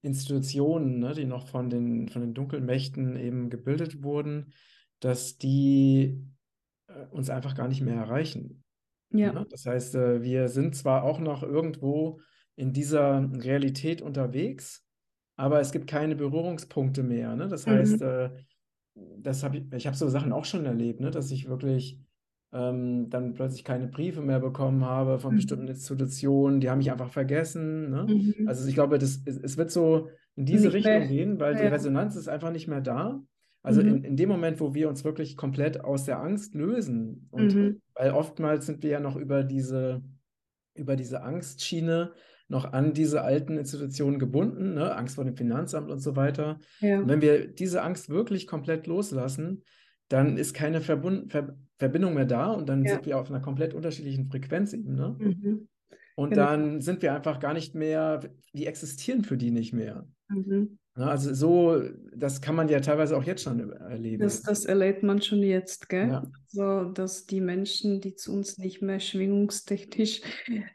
Institutionen, 0.00 1.00
ne, 1.00 1.12
die 1.12 1.26
noch 1.26 1.48
von 1.48 1.68
den, 1.68 2.08
von 2.08 2.22
den 2.22 2.32
Dunkelmächten 2.32 3.16
eben 3.16 3.50
gebildet 3.50 4.02
wurden, 4.02 4.54
dass 5.00 5.36
die 5.36 6.18
äh, 6.86 7.06
uns 7.10 7.28
einfach 7.28 7.54
gar 7.54 7.68
nicht 7.68 7.82
mehr 7.82 7.96
erreichen. 7.96 8.62
Ja. 9.12 9.32
Ne? 9.32 9.46
Das 9.50 9.66
heißt, 9.66 9.94
äh, 9.94 10.22
wir 10.22 10.48
sind 10.48 10.74
zwar 10.74 11.04
auch 11.04 11.20
noch 11.20 11.42
irgendwo 11.42 12.20
in 12.56 12.72
dieser 12.72 13.30
Realität 13.32 14.02
unterwegs, 14.02 14.84
aber 15.36 15.60
es 15.60 15.72
gibt 15.72 15.86
keine 15.86 16.16
Berührungspunkte 16.16 17.02
mehr. 17.02 17.34
Ne? 17.36 17.48
Das 17.48 17.66
heißt, 17.66 18.00
mhm. 18.00 18.06
äh, 18.06 18.30
das 19.18 19.42
hab 19.42 19.54
ich, 19.54 19.64
ich 19.72 19.86
habe 19.86 19.96
so 19.96 20.08
Sachen 20.08 20.32
auch 20.32 20.44
schon 20.44 20.66
erlebt, 20.66 21.00
ne? 21.00 21.10
dass 21.10 21.30
ich 21.30 21.48
wirklich 21.48 21.98
ähm, 22.52 23.08
dann 23.08 23.32
plötzlich 23.32 23.64
keine 23.64 23.88
Briefe 23.88 24.20
mehr 24.20 24.40
bekommen 24.40 24.84
habe 24.84 25.18
von 25.18 25.32
mhm. 25.32 25.36
bestimmten 25.36 25.68
Institutionen, 25.68 26.60
die 26.60 26.68
haben 26.68 26.78
mich 26.78 26.92
einfach 26.92 27.10
vergessen. 27.10 27.90
Ne? 27.90 28.06
Mhm. 28.08 28.48
Also 28.48 28.68
ich 28.68 28.74
glaube, 28.74 28.98
das, 28.98 29.22
es, 29.24 29.38
es, 29.38 29.56
wird 29.56 29.70
so 29.70 30.08
in 30.36 30.44
diese 30.44 30.66
nicht 30.66 30.74
Richtung 30.74 30.98
mehr. 30.98 31.08
gehen, 31.08 31.40
weil 31.40 31.54
ja. 31.54 31.62
die 31.62 31.66
Resonanz 31.68 32.16
ist 32.16 32.28
einfach 32.28 32.52
nicht 32.52 32.68
mehr 32.68 32.82
da. 32.82 33.22
Also 33.62 33.82
mhm. 33.82 33.88
in, 33.88 34.04
in 34.04 34.16
dem 34.16 34.28
Moment, 34.28 34.60
wo 34.60 34.74
wir 34.74 34.88
uns 34.88 35.04
wirklich 35.04 35.36
komplett 35.36 35.82
aus 35.84 36.04
der 36.04 36.20
Angst 36.20 36.54
lösen, 36.54 37.28
und 37.30 37.54
mhm. 37.54 37.82
weil 37.94 38.10
oftmals 38.10 38.66
sind 38.66 38.82
wir 38.82 38.90
ja 38.90 39.00
noch 39.00 39.16
über 39.16 39.44
diese, 39.44 40.02
über 40.74 40.96
diese 40.96 41.22
Angstschiene 41.22 42.12
noch 42.48 42.72
an 42.72 42.92
diese 42.92 43.22
alten 43.22 43.56
Institutionen 43.56 44.18
gebunden, 44.18 44.74
ne? 44.74 44.94
Angst 44.94 45.14
vor 45.14 45.24
dem 45.24 45.36
Finanzamt 45.36 45.90
und 45.90 46.00
so 46.00 46.16
weiter. 46.16 46.58
Ja. 46.80 46.98
Und 46.98 47.08
wenn 47.08 47.22
wir 47.22 47.46
diese 47.46 47.82
Angst 47.82 48.10
wirklich 48.10 48.46
komplett 48.46 48.86
loslassen, 48.86 49.62
dann 50.08 50.36
ist 50.36 50.52
keine 50.52 50.80
Verbund 50.80 51.32
Ver 51.32 51.56
Verbindung 51.78 52.14
mehr 52.14 52.26
da 52.26 52.52
und 52.52 52.68
dann 52.68 52.84
ja. 52.84 52.92
sind 52.92 53.06
wir 53.06 53.18
auf 53.18 53.28
einer 53.28 53.40
komplett 53.40 53.74
unterschiedlichen 53.74 54.28
Frequenzebene. 54.30 55.16
Mhm. 55.18 55.68
Und 56.14 56.30
genau. 56.30 56.46
dann 56.46 56.80
sind 56.80 57.02
wir 57.02 57.12
einfach 57.12 57.40
gar 57.40 57.54
nicht 57.54 57.74
mehr, 57.74 58.20
wir 58.52 58.68
existieren 58.68 59.24
für 59.24 59.36
die 59.36 59.50
nicht 59.50 59.72
mehr. 59.72 60.06
Mhm. 60.28 60.78
Ne, 60.94 61.10
also 61.10 61.32
so, 61.32 61.82
das 62.14 62.40
kann 62.42 62.54
man 62.54 62.68
ja 62.68 62.80
teilweise 62.80 63.16
auch 63.16 63.24
jetzt 63.24 63.42
schon 63.44 63.72
erleben. 63.72 64.22
Das, 64.22 64.42
das 64.42 64.66
erlebt 64.66 65.02
man 65.02 65.22
schon 65.22 65.42
jetzt, 65.42 65.88
gell? 65.88 66.08
Ja. 66.08 66.22
So, 66.48 66.84
dass 66.84 67.24
die 67.26 67.40
Menschen, 67.40 68.00
die 68.02 68.14
zu 68.14 68.32
uns 68.34 68.58
nicht 68.58 68.82
mehr 68.82 69.00
schwingungstechnisch 69.00 70.20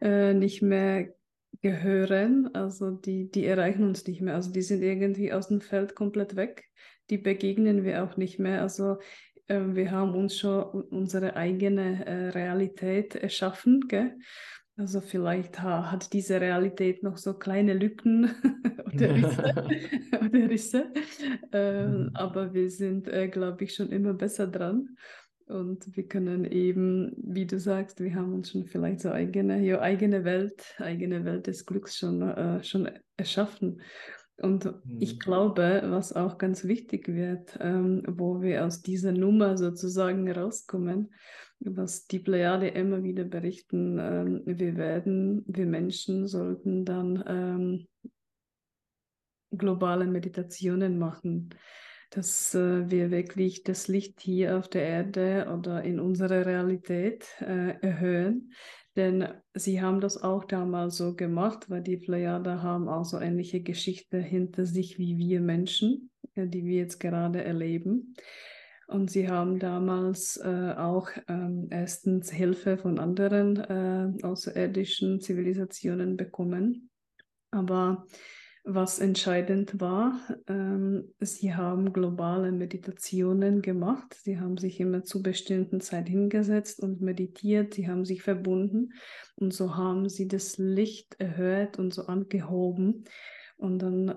äh, 0.02 0.34
nicht 0.34 0.64
mehr 0.64 1.14
gehören, 1.62 2.50
also 2.54 2.92
die, 2.92 3.30
die 3.30 3.46
erreichen 3.46 3.84
uns 3.84 4.06
nicht 4.08 4.22
mehr. 4.22 4.36
Also 4.36 4.52
die 4.52 4.62
sind 4.62 4.82
irgendwie 4.82 5.34
aus 5.34 5.50
dem 5.50 5.62
Feld 5.62 5.96
komplett 5.96 6.36
weg. 6.36 6.66
Die 7.10 7.18
begegnen 7.18 7.84
wir 7.84 8.04
auch 8.04 8.18
nicht 8.18 8.40
mehr. 8.40 8.62
Also 8.62 8.98
äh, 9.48 9.60
wir 9.60 9.92
haben 9.92 10.16
uns 10.16 10.38
schon 10.38 10.64
unsere 10.64 11.36
eigene 11.36 12.06
äh, 12.06 12.30
Realität 12.30 13.16
erschaffen, 13.16 13.82
gell? 13.88 14.18
Also 14.78 15.02
vielleicht 15.02 15.60
ha 15.62 15.92
hat 15.92 16.13
diese 16.13 16.40
Realität 16.40 17.02
noch 17.02 17.18
so 17.18 17.34
kleine 17.34 17.74
Lücken 17.74 18.30
oder 18.94 19.16
Risse. 19.16 19.44
oder 20.22 20.50
Risse. 20.50 20.86
Ähm, 21.52 22.04
mhm. 22.04 22.12
Aber 22.13 22.54
wir 22.54 22.70
sind, 22.70 23.08
äh, 23.08 23.28
glaube 23.28 23.63
ich, 23.63 23.74
schon 23.74 23.90
immer 23.90 24.13
besser 24.13 24.46
dran. 24.46 24.96
Und 25.48 25.96
wir 25.96 26.06
können 26.08 26.46
eben, 26.46 27.13
wie 27.18 27.46
du 27.46 27.58
sagst, 27.58 28.02
wir 28.02 28.13
haben 28.16 28.34
uns 28.34 28.52
schon 28.52 28.66
vielleicht 28.66 29.00
so 29.00 29.12
eigene, 29.12 29.62
ja, 29.62 29.80
eigene 29.80 30.26
Welt, 30.26 30.76
eigene 30.78 31.24
Welt 31.24 31.48
des 31.48 31.66
Glücks 31.66 31.98
schon, 31.98 32.22
äh, 32.22 32.63
schon 32.63 32.90
erschaffen. 33.16 33.82
Und 34.39 34.65
mhm. 34.65 34.97
ich 35.00 35.19
glaube, 35.19 35.84
was 35.86 36.13
auch 36.13 36.38
ganz 36.38 36.65
wichtig 36.65 37.08
wird, 37.08 37.58
ähm, 37.60 38.04
wo 38.08 38.41
wir 38.41 38.65
aus 38.65 38.82
dieser 38.82 39.12
Nummer 39.12 39.58
sozusagen 39.58 40.32
rauskommen, 40.32 41.12
was 41.60 42.06
die 42.06 42.19
Plejade 42.19 42.67
immer 42.67 43.04
wieder 43.04 43.23
berichten, 43.23 43.97
ähm, 44.00 44.41
wir 44.45 44.78
werden, 44.78 45.43
wir 45.47 45.65
Menschen 45.65 46.28
sollten 46.28 46.86
dann 46.86 47.23
ähm, 47.28 47.88
globale 49.52 50.06
Meditationen 50.06 51.00
machen, 51.00 51.50
dass 52.12 52.54
äh, 52.54 52.89
wir 52.89 53.12
wirklich 53.12 53.63
das 53.63 53.88
Licht 53.88 54.21
hier 54.21 54.58
auf 54.58 54.69
der 54.69 54.84
Erde 54.84 55.52
oder 55.52 55.84
in 55.84 56.00
unserer 56.00 56.45
Realität 56.45 57.26
äh, 57.41 57.76
erhöhen. 57.82 58.54
Denn 58.98 59.28
sie 59.54 59.80
haben 59.80 60.02
das 60.02 60.22
auch 60.22 60.44
damals 60.44 60.98
so 60.98 61.14
gemacht, 61.16 61.70
weil 61.70 61.84
die 61.84 61.98
Plejade 61.98 62.64
haben 62.64 62.90
auch 62.90 63.06
so 63.06 63.20
ähnliche 63.20 63.62
Geschichte 63.62 64.18
hinter 64.18 64.66
sich 64.66 64.98
wie 64.98 65.18
wir 65.20 65.40
Menschen, 65.40 66.10
äh, 66.34 66.48
die 66.48 66.66
wir 66.66 66.78
jetzt 66.78 67.00
gerade 67.00 67.44
erleben. 67.44 68.16
Und 68.88 69.12
sie 69.12 69.30
haben 69.30 69.60
damals 69.60 70.38
äh, 70.38 70.74
auch 70.76 71.10
ähm, 71.28 71.68
erstens 71.70 72.32
Hilfe 72.32 72.78
von 72.78 72.98
anderen 73.00 73.58
äh, 73.58 74.24
außerirdischen 74.24 75.22
Zivilisationen 75.22 76.18
bekommen. 76.18 76.90
Aber 77.52 78.08
was 78.70 79.00
entscheidend 79.00 79.80
war, 79.80 80.20
ähm, 80.48 81.14
sie 81.22 81.56
haben 81.56 81.94
globale 81.94 82.52
Meditationen 82.52 83.62
gemacht. 83.62 84.14
Sie 84.14 84.42
haben 84.42 84.58
sich 84.58 84.82
immer 84.82 85.04
zu 85.04 85.24
bestimmten 85.24 85.80
Zeit 85.80 86.10
hingesetzt 86.10 86.82
und 86.82 87.00
meditiert. 87.00 87.76
Sie 87.76 87.88
haben 87.88 88.04
sich 88.04 88.24
verbunden 88.24 88.94
und 89.36 89.54
so 89.54 89.78
haben 89.78 90.10
sie 90.10 90.28
das 90.28 90.58
Licht 90.58 91.16
erhöht 91.18 91.80
und 91.80 91.94
so 91.94 92.08
angehoben. 92.08 93.06
Und 93.56 93.80
dann 93.80 94.16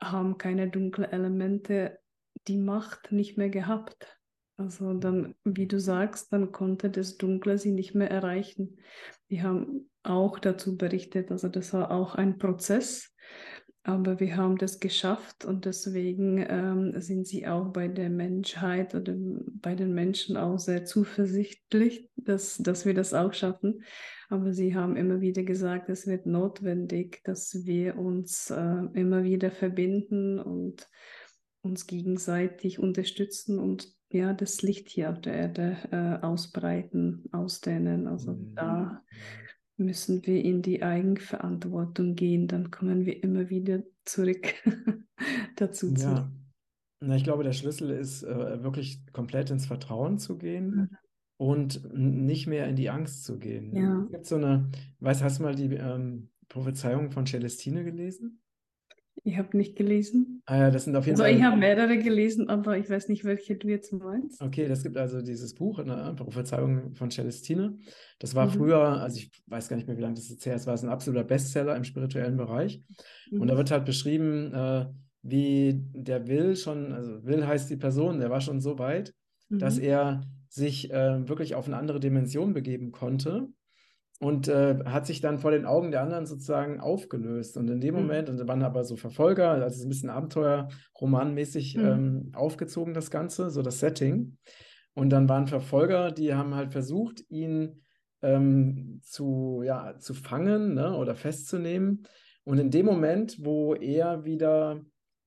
haben 0.00 0.38
keine 0.38 0.70
dunklen 0.70 1.10
Elemente 1.10 1.98
die 2.46 2.58
Macht 2.58 3.10
nicht 3.10 3.36
mehr 3.36 3.50
gehabt. 3.50 4.20
Also 4.56 4.94
dann, 4.94 5.34
wie 5.42 5.66
du 5.66 5.80
sagst, 5.80 6.32
dann 6.32 6.52
konnte 6.52 6.90
das 6.90 7.16
Dunkle 7.16 7.58
sie 7.58 7.72
nicht 7.72 7.96
mehr 7.96 8.10
erreichen. 8.10 8.78
Die 9.30 9.42
haben 9.42 9.90
auch 10.04 10.38
dazu 10.38 10.76
berichtet, 10.76 11.32
also 11.32 11.48
das 11.48 11.72
war 11.72 11.90
auch 11.90 12.14
ein 12.14 12.38
Prozess, 12.38 13.14
aber 13.86 14.18
wir 14.18 14.36
haben 14.36 14.56
das 14.56 14.80
geschafft 14.80 15.44
und 15.44 15.66
deswegen 15.66 16.38
ähm, 16.48 16.98
sind 17.02 17.26
sie 17.26 17.46
auch 17.46 17.70
bei 17.70 17.86
der 17.86 18.08
Menschheit 18.08 18.94
oder 18.94 19.14
bei 19.14 19.74
den 19.74 19.92
Menschen 19.92 20.38
auch 20.38 20.58
sehr 20.58 20.86
zuversichtlich, 20.86 22.08
dass, 22.16 22.56
dass 22.56 22.86
wir 22.86 22.94
das 22.94 23.12
auch 23.12 23.34
schaffen. 23.34 23.82
Aber 24.30 24.54
sie 24.54 24.74
haben 24.74 24.96
immer 24.96 25.20
wieder 25.20 25.42
gesagt, 25.42 25.90
es 25.90 26.06
wird 26.06 26.24
notwendig, 26.24 27.20
dass 27.24 27.54
wir 27.66 27.98
uns 27.98 28.48
äh, 28.48 28.82
immer 28.94 29.22
wieder 29.22 29.50
verbinden 29.50 30.38
und 30.38 30.88
uns 31.60 31.86
gegenseitig 31.86 32.78
unterstützen 32.78 33.58
und 33.58 33.92
ja, 34.08 34.32
das 34.32 34.62
Licht 34.62 34.88
hier 34.88 35.10
auf 35.10 35.20
der 35.20 35.34
Erde 35.34 35.76
äh, 35.90 36.24
ausbreiten, 36.24 37.24
ausdehnen. 37.32 38.06
Also 38.06 38.32
mhm. 38.32 38.54
da 38.54 39.02
müssen 39.76 40.24
wir 40.26 40.44
in 40.44 40.62
die 40.62 40.82
Eigenverantwortung 40.82 42.14
gehen, 42.14 42.46
dann 42.46 42.70
kommen 42.70 43.06
wir 43.06 43.22
immer 43.22 43.50
wieder 43.50 43.82
zurück 44.04 44.54
dazu. 45.56 45.88
Ja, 45.88 45.94
zurück. 45.94 46.24
Na, 47.00 47.16
ich 47.16 47.24
glaube, 47.24 47.44
der 47.44 47.52
Schlüssel 47.52 47.90
ist 47.90 48.22
äh, 48.22 48.62
wirklich 48.62 49.04
komplett 49.12 49.50
ins 49.50 49.66
Vertrauen 49.66 50.18
zu 50.18 50.38
gehen 50.38 50.74
mhm. 50.74 50.88
und 51.36 51.92
nicht 51.92 52.46
mehr 52.46 52.66
in 52.66 52.76
die 52.76 52.90
Angst 52.90 53.24
zu 53.24 53.38
gehen. 53.38 53.74
Ja. 53.74 54.02
Es 54.04 54.10
gibt 54.10 54.26
so 54.26 54.36
eine, 54.36 54.70
weißt 55.00 55.22
hast 55.22 55.38
du 55.38 55.42
mal 55.42 55.54
die 55.54 55.74
ähm, 55.74 56.30
Prophezeiung 56.48 57.10
von 57.10 57.26
Celestine 57.26 57.84
gelesen? 57.84 58.40
Ich 59.22 59.38
habe 59.38 59.56
nicht 59.56 59.76
gelesen. 59.76 60.42
Ah 60.46 60.56
ja, 60.56 60.70
das 60.70 60.84
sind 60.84 60.96
auf 60.96 61.06
jeden 61.06 61.20
also 61.20 61.22
Fall. 61.22 61.38
Ich 61.38 61.42
habe 61.42 61.56
mehrere 61.56 61.98
gelesen, 61.98 62.48
aber 62.48 62.76
ich 62.76 62.90
weiß 62.90 63.08
nicht, 63.08 63.24
welche 63.24 63.56
du 63.56 63.68
jetzt 63.68 63.92
meinst. 63.92 64.42
Okay, 64.42 64.66
das 64.66 64.82
gibt 64.82 64.96
also 64.96 65.22
dieses 65.22 65.54
Buch, 65.54 65.78
eine 65.78 66.14
Prophezeiung 66.16 66.94
von 66.94 67.10
Celestine. 67.10 67.78
Das 68.18 68.34
war 68.34 68.46
mhm. 68.46 68.50
früher, 68.50 68.80
also 68.80 69.18
ich 69.18 69.30
weiß 69.46 69.68
gar 69.68 69.76
nicht 69.76 69.86
mehr, 69.86 69.96
wie 69.96 70.02
lange 70.02 70.14
das 70.14 70.28
jetzt 70.28 70.44
her 70.44 70.56
ist, 70.56 70.66
war 70.66 70.74
es 70.74 70.82
ein 70.82 70.90
absoluter 70.90 71.24
Bestseller 71.24 71.76
im 71.76 71.84
spirituellen 71.84 72.36
Bereich. 72.36 72.82
Mhm. 73.30 73.40
Und 73.40 73.48
da 73.48 73.56
wird 73.56 73.70
halt 73.70 73.84
beschrieben, 73.84 74.52
äh, 74.52 74.86
wie 75.22 75.80
der 75.94 76.26
Will 76.26 76.56
schon, 76.56 76.92
also 76.92 77.24
Will 77.24 77.46
heißt 77.46 77.70
die 77.70 77.76
Person, 77.76 78.18
der 78.18 78.30
war 78.30 78.40
schon 78.40 78.60
so 78.60 78.78
weit, 78.78 79.14
mhm. 79.48 79.58
dass 79.58 79.78
er 79.78 80.22
sich 80.48 80.92
äh, 80.92 81.28
wirklich 81.28 81.54
auf 81.54 81.66
eine 81.66 81.76
andere 81.76 82.00
Dimension 82.00 82.52
begeben 82.52 82.92
konnte 82.92 83.48
und 84.20 84.48
äh, 84.48 84.78
hat 84.84 85.06
sich 85.06 85.20
dann 85.20 85.38
vor 85.38 85.50
den 85.50 85.66
Augen 85.66 85.90
der 85.90 86.02
anderen 86.02 86.26
sozusagen 86.26 86.80
aufgelöst. 86.80 87.56
Und 87.56 87.68
in 87.68 87.80
dem 87.80 87.94
Mhm. 87.94 88.00
Moment, 88.02 88.28
und 88.30 88.38
da 88.38 88.46
waren 88.48 88.62
aber 88.62 88.84
so 88.84 88.96
Verfolger, 88.96 89.50
also 89.50 89.78
so 89.78 89.86
ein 89.86 89.88
bisschen 89.88 90.10
Abenteuer-Romanmäßig 90.10 91.76
Mhm. 91.76 91.84
ähm, 91.84 92.32
aufgezogen, 92.34 92.94
das 92.94 93.10
Ganze, 93.10 93.50
so 93.50 93.62
das 93.62 93.80
Setting. 93.80 94.38
Und 94.94 95.10
dann 95.10 95.28
waren 95.28 95.46
Verfolger, 95.48 96.12
die 96.12 96.34
haben 96.34 96.54
halt 96.54 96.72
versucht, 96.72 97.24
ihn 97.28 97.82
ähm, 98.22 99.00
zu, 99.02 99.62
ja, 99.64 99.98
zu 99.98 100.14
fangen 100.14 100.74
ne, 100.74 100.96
oder 100.96 101.14
festzunehmen. 101.14 102.06
Und 102.44 102.58
in 102.58 102.70
dem 102.70 102.86
Moment, 102.86 103.44
wo 103.44 103.74
er 103.74 104.24
wieder 104.24 104.80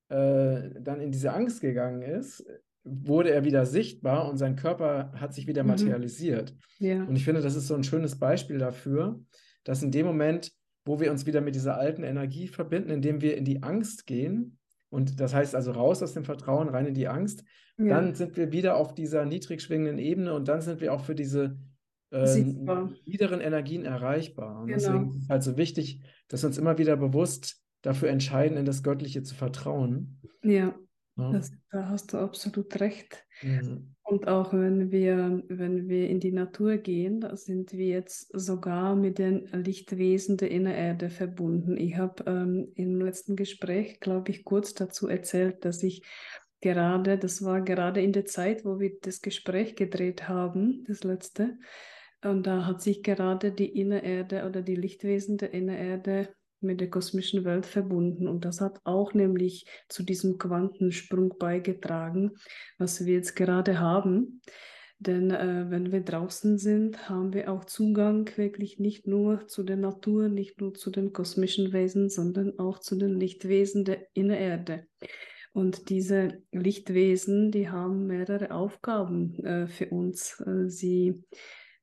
äh, 0.08 0.70
dann 0.80 1.00
in 1.00 1.12
diese 1.12 1.32
Angst 1.32 1.60
gegangen 1.60 2.02
ist, 2.02 2.44
wurde 2.90 3.30
er 3.30 3.44
wieder 3.44 3.66
sichtbar 3.66 4.28
und 4.28 4.36
sein 4.38 4.56
Körper 4.56 5.12
hat 5.16 5.34
sich 5.34 5.46
wieder 5.46 5.62
Mhm. 5.62 5.70
materialisiert. 5.70 6.54
Ja. 6.78 7.04
Und 7.04 7.16
ich 7.16 7.24
finde, 7.24 7.40
das 7.42 7.56
ist 7.56 7.66
so 7.66 7.74
ein 7.74 7.84
schönes 7.84 8.18
Beispiel 8.18 8.58
dafür, 8.58 9.20
dass 9.64 9.82
in 9.82 9.90
dem 9.90 10.06
Moment, 10.06 10.52
wo 10.84 11.00
wir 11.00 11.10
uns 11.10 11.26
wieder 11.26 11.40
mit 11.40 11.54
dieser 11.54 11.76
alten 11.76 12.02
Energie 12.02 12.48
verbinden, 12.48 12.90
indem 12.90 13.20
wir 13.20 13.36
in 13.36 13.44
die 13.44 13.62
Angst 13.62 14.06
gehen, 14.06 14.58
und 14.90 15.20
das 15.20 15.34
heißt 15.34 15.54
also 15.54 15.72
raus 15.72 16.02
aus 16.02 16.14
dem 16.14 16.24
Vertrauen, 16.24 16.68
rein 16.68 16.86
in 16.86 16.94
die 16.94 17.08
Angst, 17.08 17.44
Ja. 17.76 17.88
dann 18.00 18.14
sind 18.14 18.36
wir 18.36 18.50
wieder 18.52 18.76
auf 18.76 18.94
dieser 18.94 19.24
niedrig 19.26 19.60
schwingenden 19.62 19.98
Ebene 19.98 20.34
und 20.34 20.48
dann 20.48 20.60
sind 20.62 20.80
wir 20.80 20.92
auch 20.92 21.04
für 21.04 21.14
diese 21.14 21.58
äh, 22.10 22.42
niederen 23.04 23.40
Energien 23.42 23.84
erreichbar. 23.84 24.60
Und 24.62 24.68
Genau. 24.68 24.78
deswegen 24.78 25.10
ist 25.10 25.22
es 25.24 25.28
halt 25.28 25.42
so 25.42 25.58
wichtig, 25.58 26.00
dass 26.28 26.42
wir 26.42 26.46
uns 26.46 26.56
immer 26.56 26.78
wieder 26.78 26.96
bewusst 26.96 27.62
dafür 27.82 28.08
entscheiden, 28.08 28.56
in 28.56 28.64
das 28.64 28.82
Göttliche 28.82 29.22
zu 29.22 29.34
vertrauen. 29.34 30.18
Ja, 30.42 30.74
Ja. 31.18 31.32
das, 31.32 31.52
da 31.70 31.88
hast 31.88 32.12
du 32.12 32.18
absolut 32.18 32.80
recht. 32.80 33.26
Mhm. 33.42 33.94
Und 34.02 34.26
auch 34.26 34.54
wenn 34.54 34.90
wir, 34.90 35.42
wenn 35.48 35.88
wir 35.88 36.08
in 36.08 36.20
die 36.20 36.32
Natur 36.32 36.78
gehen, 36.78 37.20
da 37.20 37.36
sind 37.36 37.72
wir 37.72 37.88
jetzt 37.88 38.30
sogar 38.32 38.96
mit 38.96 39.18
den 39.18 39.46
Lichtwesen 39.52 40.38
der 40.38 40.50
Innererde 40.50 41.10
verbunden. 41.10 41.76
Ich 41.76 41.96
habe 41.96 42.24
ähm, 42.26 42.72
im 42.74 43.00
letzten 43.00 43.36
Gespräch, 43.36 44.00
glaube 44.00 44.30
ich, 44.30 44.44
kurz 44.44 44.72
dazu 44.72 45.08
erzählt, 45.08 45.64
dass 45.64 45.82
ich 45.82 46.04
gerade, 46.60 47.18
das 47.18 47.44
war 47.44 47.60
gerade 47.60 48.00
in 48.00 48.12
der 48.12 48.24
Zeit, 48.24 48.64
wo 48.64 48.80
wir 48.80 48.92
das 49.02 49.20
Gespräch 49.20 49.76
gedreht 49.76 50.28
haben, 50.28 50.84
das 50.86 51.04
letzte, 51.04 51.58
und 52.22 52.46
da 52.46 52.66
hat 52.66 52.82
sich 52.82 53.02
gerade 53.02 53.52
die 53.52 53.78
Innererde 53.78 54.44
oder 54.44 54.62
die 54.62 54.74
Lichtwesen 54.74 55.36
der 55.38 55.52
Innererde 55.54 56.34
mit 56.60 56.80
der 56.80 56.90
kosmischen 56.90 57.44
Welt 57.44 57.66
verbunden. 57.66 58.28
Und 58.28 58.44
das 58.44 58.60
hat 58.60 58.80
auch 58.84 59.14
nämlich 59.14 59.66
zu 59.88 60.02
diesem 60.02 60.38
Quantensprung 60.38 61.36
beigetragen, 61.38 62.32
was 62.78 63.04
wir 63.04 63.14
jetzt 63.14 63.36
gerade 63.36 63.80
haben. 63.80 64.40
Denn 65.00 65.30
äh, 65.30 65.66
wenn 65.68 65.92
wir 65.92 66.00
draußen 66.00 66.58
sind, 66.58 67.08
haben 67.08 67.32
wir 67.32 67.52
auch 67.52 67.64
Zugang 67.64 68.28
wirklich 68.36 68.80
nicht 68.80 69.06
nur 69.06 69.46
zu 69.46 69.62
der 69.62 69.76
Natur, 69.76 70.28
nicht 70.28 70.60
nur 70.60 70.74
zu 70.74 70.90
den 70.90 71.12
kosmischen 71.12 71.72
Wesen, 71.72 72.08
sondern 72.08 72.58
auch 72.58 72.80
zu 72.80 72.96
den 72.96 73.14
Lichtwesen 73.14 73.84
der 73.84 74.08
Innererde. 74.14 74.86
Und 75.52 75.88
diese 75.88 76.42
Lichtwesen, 76.50 77.52
die 77.52 77.68
haben 77.68 78.06
mehrere 78.06 78.50
Aufgaben 78.50 79.34
äh, 79.44 79.66
für 79.68 79.88
uns. 79.90 80.40
Äh, 80.40 80.68
sie 80.68 81.22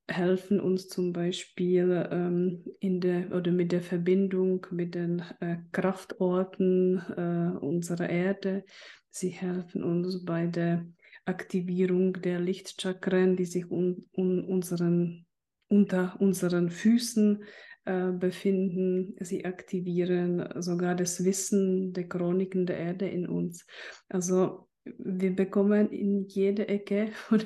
helfen 0.07 0.59
uns 0.59 0.87
zum 0.87 1.13
Beispiel 1.13 2.07
ähm, 2.11 2.63
in 2.79 3.01
der 3.01 3.31
oder 3.35 3.51
mit 3.51 3.71
der 3.71 3.81
Verbindung 3.81 4.65
mit 4.71 4.95
den 4.95 5.23
äh, 5.39 5.57
Kraftorten 5.71 6.99
äh, 7.15 7.57
unserer 7.57 8.09
Erde. 8.09 8.65
Sie 9.09 9.29
helfen 9.29 9.83
uns 9.83 10.23
bei 10.23 10.47
der 10.47 10.85
Aktivierung 11.25 12.13
der 12.21 12.39
Lichtchakren, 12.39 13.35
die 13.35 13.45
sich 13.45 13.69
un, 13.71 14.05
un, 14.15 14.45
unseren, 14.45 15.25
unter 15.67 16.15
unseren 16.19 16.69
Füßen 16.69 17.43
äh, 17.85 18.11
befinden. 18.11 19.15
Sie 19.19 19.43
aktivieren 19.45 20.61
sogar 20.61 20.93
das 20.93 21.23
Wissen 21.23 21.93
der 21.93 22.07
Chroniken 22.07 22.67
der 22.67 22.77
Erde 22.77 23.07
in 23.07 23.27
uns. 23.27 23.65
Also 24.07 24.67
wir 24.85 25.35
bekommen 25.35 25.89
in 25.91 26.27
jede 26.27 26.67
Ecke 26.67 27.11
oder 27.31 27.45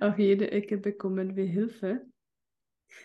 auf 0.00 0.18
jede 0.18 0.50
Ecke 0.50 0.76
bekommen 0.76 1.36
wir 1.36 1.46
Hilfe. 1.46 2.04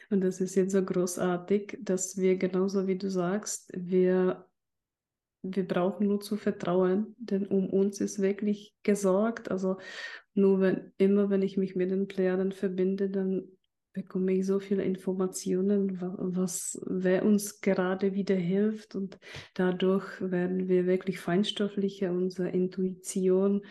Und 0.09 0.21
das 0.21 0.41
ist 0.41 0.55
jetzt 0.55 0.71
so 0.71 0.83
großartig, 0.83 1.77
dass 1.81 2.17
wir 2.17 2.37
genauso 2.37 2.87
wie 2.87 2.97
du 2.97 3.09
sagst, 3.09 3.71
wir, 3.75 4.47
wir 5.43 5.67
brauchen 5.67 6.07
nur 6.07 6.21
zu 6.21 6.37
vertrauen, 6.37 7.15
denn 7.17 7.47
um 7.47 7.69
uns 7.69 7.99
ist 7.99 8.21
wirklich 8.21 8.75
gesorgt. 8.83 9.51
Also 9.51 9.77
nur 10.33 10.61
wenn, 10.61 10.91
immer 10.97 11.29
wenn 11.29 11.41
ich 11.41 11.57
mich 11.57 11.75
mit 11.75 11.91
den 11.91 12.07
Plejaden 12.07 12.51
verbinde, 12.51 13.09
dann 13.09 13.47
bekomme 13.93 14.33
ich 14.33 14.45
so 14.45 14.59
viele 14.59 14.83
Informationen, 14.83 15.99
was, 16.01 16.79
wer 16.85 17.25
uns 17.25 17.61
gerade 17.61 18.13
wieder 18.13 18.35
hilft 18.35 18.95
und 18.95 19.19
dadurch 19.53 20.21
werden 20.21 20.67
wir 20.67 20.85
wirklich 20.85 21.19
feinstofflicher, 21.19 22.11
unsere 22.11 22.49
Intuition 22.49 23.63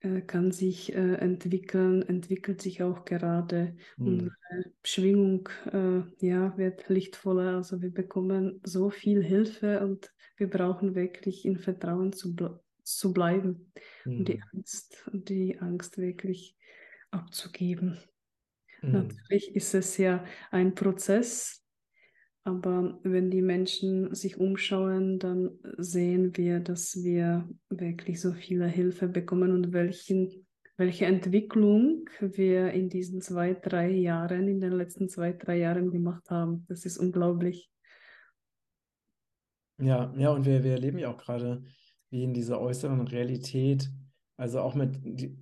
äh, 0.00 0.22
kann 0.22 0.52
sich 0.52 0.94
äh, 0.94 1.14
entwickeln, 1.16 2.02
entwickelt 2.02 2.62
sich 2.62 2.82
auch 2.82 3.04
gerade, 3.04 3.76
Mhm. 3.96 4.30
unsere 4.30 4.32
Schwingung 4.84 5.48
äh, 5.72 6.02
ja, 6.26 6.56
wird 6.56 6.88
lichtvoller, 6.88 7.56
also 7.56 7.82
wir 7.82 7.92
bekommen 7.92 8.60
so 8.64 8.90
viel 8.90 9.22
Hilfe 9.22 9.80
und 9.80 10.10
wir 10.36 10.48
brauchen 10.48 10.94
wirklich 10.94 11.44
in 11.44 11.58
Vertrauen 11.58 12.12
zu, 12.12 12.34
ble 12.34 12.60
zu 12.82 13.12
bleiben 13.12 13.72
und 14.16 14.28
die 14.28 14.38
Mhm. 14.38 14.50
Angst, 14.52 15.08
die 15.12 15.58
Angst 15.60 15.98
wirklich 15.98 16.56
abzugeben. 17.10 17.98
Mhm. 18.82 18.92
Natürlich 18.92 19.54
ist 19.54 19.74
es 19.74 19.96
ja 19.96 20.24
ein 20.50 20.74
Prozess, 20.74 21.64
aber 22.44 22.98
wenn 23.02 23.30
die 23.30 23.42
Menschen 23.42 24.14
sich 24.14 24.38
umschauen, 24.38 25.18
dann 25.18 25.50
sehen 25.76 26.36
wir, 26.36 26.60
dass 26.60 27.02
wir 27.02 27.48
wirklich 27.68 28.20
so 28.20 28.32
viele 28.32 28.66
Hilfe 28.66 29.08
bekommen 29.08 29.52
und 29.52 29.72
welchen, 29.72 30.46
welche 30.76 31.04
Entwicklung 31.04 32.08
wir 32.20 32.70
in 32.72 32.88
diesen 32.88 33.20
zwei, 33.20 33.52
drei 33.54 33.90
Jahren, 33.90 34.48
in 34.48 34.60
den 34.60 34.72
letzten 34.72 35.08
zwei, 35.08 35.32
drei 35.32 35.58
Jahren 35.58 35.90
gemacht 35.90 36.30
haben. 36.30 36.64
Das 36.68 36.86
ist 36.86 36.96
unglaublich. 36.96 37.70
Ja, 39.78 40.12
ja, 40.16 40.30
und 40.30 40.44
wir, 40.44 40.62
wir 40.62 40.72
erleben 40.72 40.98
ja 40.98 41.12
auch 41.12 41.18
gerade, 41.18 41.62
wie 42.10 42.24
in 42.24 42.34
dieser 42.34 42.60
äußeren 42.60 43.06
Realität, 43.06 43.90
also 44.40 44.60
auch 44.60 44.74
mit, 44.74 44.98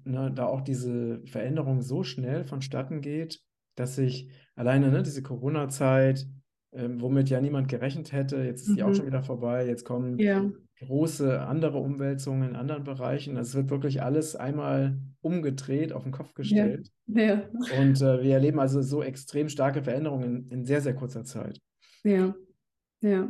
ne, 0.07 0.33
da 0.35 0.47
auch 0.47 0.61
diese 0.63 1.23
Veränderung 1.27 1.83
so 1.83 2.03
schnell 2.05 2.45
vonstatten 2.45 3.01
geht, 3.01 3.41
dass 3.77 3.97
sich 3.97 4.31
alleine 4.57 4.91
ne, 4.91 5.03
diese 5.03 5.23
Corona-Zeit, 5.23 6.27
ähm, 6.73 7.01
womit 7.01 7.31
ja 7.31 7.41
niemand 7.41 7.69
gerechnet 7.69 8.13
hätte, 8.13 8.39
jetzt 8.39 8.63
ist 8.63 8.77
die 8.77 8.83
auch 8.83 8.89
Mhm. 8.91 8.95
schon 8.95 9.07
wieder 9.07 9.23
vorbei, 9.23 9.67
jetzt 9.67 9.85
kommen 9.85 10.19
Ja, 10.19 10.45
große 10.81 11.41
andere 11.47 11.79
Umwälzungen 11.79 12.51
in 12.51 12.57
anderen 12.57 12.85
Bereichen. 12.85 13.37
Also 13.37 13.51
es 13.51 13.55
wird 13.57 13.71
wirklich 13.71 14.03
alles 14.03 14.37
einmal 14.37 14.99
umgedreht, 15.21 15.93
auf 15.93 16.05
den 16.05 16.13
Kopf 16.13 16.35
ja, 16.41 16.65
gestellt. 16.65 16.89
ja, 17.07 17.51
Und 17.67 18.01
äh, 18.03 18.23
wir 18.23 18.35
erleben 18.35 18.61
also 18.61 18.83
so 18.83 19.03
extrem 19.03 19.49
starke 19.49 19.83
Veränderungen 19.83 20.25
in, 20.25 20.49
in 20.61 20.65
sehr, 20.65 20.81
sehr 20.83 20.95
kurzer 20.95 21.25
Zeit. 21.25 21.59
ja, 22.05 22.35
ja. 23.03 23.29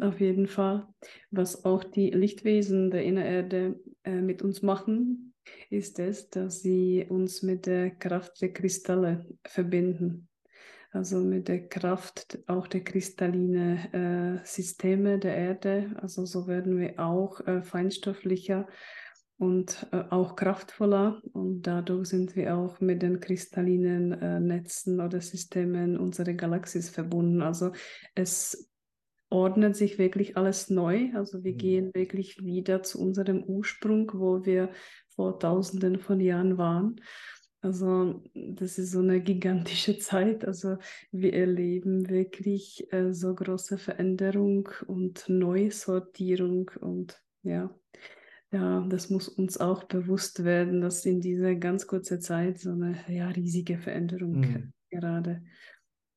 Auf 0.00 0.20
jeden 0.20 0.46
Fall. 0.46 0.86
Was 1.30 1.64
auch 1.64 1.82
die 1.82 2.10
Lichtwesen 2.10 2.90
der 2.90 3.04
Innererde 3.04 3.80
äh, 4.04 4.20
mit 4.20 4.42
uns 4.42 4.62
machen, 4.62 5.34
ist 5.70 5.98
es, 5.98 6.28
dass 6.28 6.60
sie 6.60 7.06
uns 7.08 7.42
mit 7.42 7.66
der 7.66 7.90
Kraft 7.90 8.40
der 8.42 8.52
Kristalle 8.52 9.26
verbinden. 9.46 10.28
Also 10.92 11.18
mit 11.18 11.48
der 11.48 11.68
Kraft 11.68 12.38
auch 12.46 12.66
der 12.66 12.82
kristallinen 12.82 13.76
äh, 13.92 14.44
Systeme 14.44 15.18
der 15.18 15.36
Erde. 15.36 15.94
Also 16.00 16.24
so 16.24 16.46
werden 16.46 16.78
wir 16.78 16.98
auch 16.98 17.40
äh, 17.46 17.62
feinstofflicher 17.62 18.66
und 19.38 19.86
äh, 19.92 20.04
auch 20.10 20.36
kraftvoller. 20.36 21.20
Und 21.32 21.62
dadurch 21.62 22.08
sind 22.08 22.36
wir 22.36 22.56
auch 22.56 22.80
mit 22.80 23.02
den 23.02 23.20
kristallinen 23.20 24.12
äh, 24.12 24.40
Netzen 24.40 25.00
oder 25.00 25.20
Systemen 25.20 25.98
unserer 25.98 26.32
Galaxis 26.32 26.88
verbunden. 26.88 27.42
Also 27.42 27.72
es 28.14 28.70
ordnet 29.30 29.76
sich 29.76 29.98
wirklich 29.98 30.36
alles 30.36 30.70
neu. 30.70 31.10
Also 31.14 31.44
wir 31.44 31.54
Mhm. 31.54 31.58
gehen 31.58 31.90
wirklich 31.94 32.38
wieder 32.44 32.82
zu 32.82 33.00
unserem 33.00 33.42
Ursprung, 33.44 34.10
wo 34.14 34.44
wir 34.44 34.70
vor 35.14 35.38
Tausenden 35.38 35.98
von 36.00 36.20
Jahren 36.20 36.58
waren. 36.58 37.00
Also 37.62 38.22
das 38.34 38.78
ist 38.78 38.92
so 38.92 39.00
eine 39.00 39.20
gigantische 39.20 39.98
Zeit. 39.98 40.44
Also 40.44 40.76
wir 41.10 41.34
erleben 41.34 42.08
wirklich 42.08 42.86
äh, 42.92 43.12
so 43.12 43.34
große 43.34 43.78
Veränderung 43.78 44.68
und 44.86 45.24
Neusortierung 45.28 46.70
und 46.80 47.20
ja, 47.42 47.74
ja, 48.52 48.86
das 48.88 49.10
muss 49.10 49.28
uns 49.28 49.58
auch 49.58 49.84
bewusst 49.84 50.44
werden, 50.44 50.80
dass 50.80 51.04
in 51.04 51.20
dieser 51.20 51.54
ganz 51.56 51.86
kurzen 51.86 52.20
Zeit 52.20 52.58
so 52.60 52.70
eine 52.70 52.96
ja, 53.08 53.28
riesige 53.28 53.78
Veränderung 53.78 54.40
Mhm. 54.40 54.72
gerade 54.90 55.42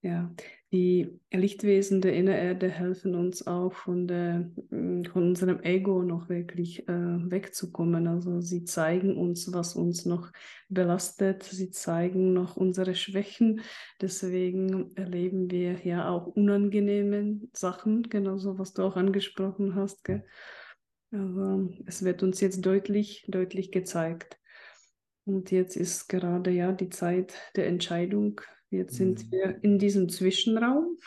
ja, 0.02 0.34
die 0.72 1.20
Lichtwesen 1.32 2.00
der 2.00 2.14
Innererde 2.14 2.70
helfen 2.70 3.16
uns 3.16 3.48
auch 3.48 3.74
von, 3.74 4.08
der, 4.08 4.52
mm, 4.70 5.06
von 5.06 5.24
unserem 5.24 5.64
Ego 5.64 6.04
noch 6.04 6.30
wirklich 6.30 6.88
äh, 6.88 6.92
wegzukommen. 6.92 8.08
Also 8.08 8.40
sie 8.42 8.66
zeigen 8.66 9.18
uns, 9.18 9.52
was 9.52 9.76
uns 9.76 10.06
noch 10.06 10.32
belastet, 10.68 11.42
sie 11.42 11.72
zeigen 11.72 12.34
noch 12.34 12.56
unsere 12.56 12.94
Schwächen. 12.94 13.62
Deswegen 14.00 14.96
erleben 14.96 15.50
wir 15.50 15.84
ja 15.84 16.08
auch 16.08 16.28
unangenehme 16.28 17.42
Sachen, 17.54 18.04
genauso 18.04 18.60
was 18.60 18.74
du 18.74 18.84
auch 18.84 18.96
angesprochen 18.96 19.74
hast. 19.74 20.04
Gell? 20.04 20.24
Also 21.12 21.72
es 21.88 22.06
wird 22.06 22.22
uns 22.22 22.42
jetzt 22.42 22.64
deutlich, 22.64 23.26
deutlich 23.28 23.72
gezeigt. 23.72 24.38
Und 25.26 25.50
jetzt 25.50 25.76
ist 25.76 26.10
gerade 26.10 26.52
ja 26.52 26.72
die 26.72 26.90
Zeit 26.90 27.34
der 27.56 27.68
Entscheidung 27.68 28.42
Jetzt 28.70 28.96
sind 28.96 29.26
mhm. 29.26 29.32
wir 29.32 29.64
in 29.64 29.80
diesem 29.80 30.10
Zwischenraum 30.10 30.98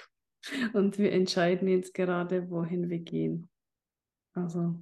und 0.72 0.98
wir 0.98 1.12
entscheiden 1.12 1.68
jetzt 1.68 1.94
gerade, 1.94 2.50
wohin 2.50 2.90
wir 2.90 2.98
gehen. 2.98 3.48
Also. 4.34 4.74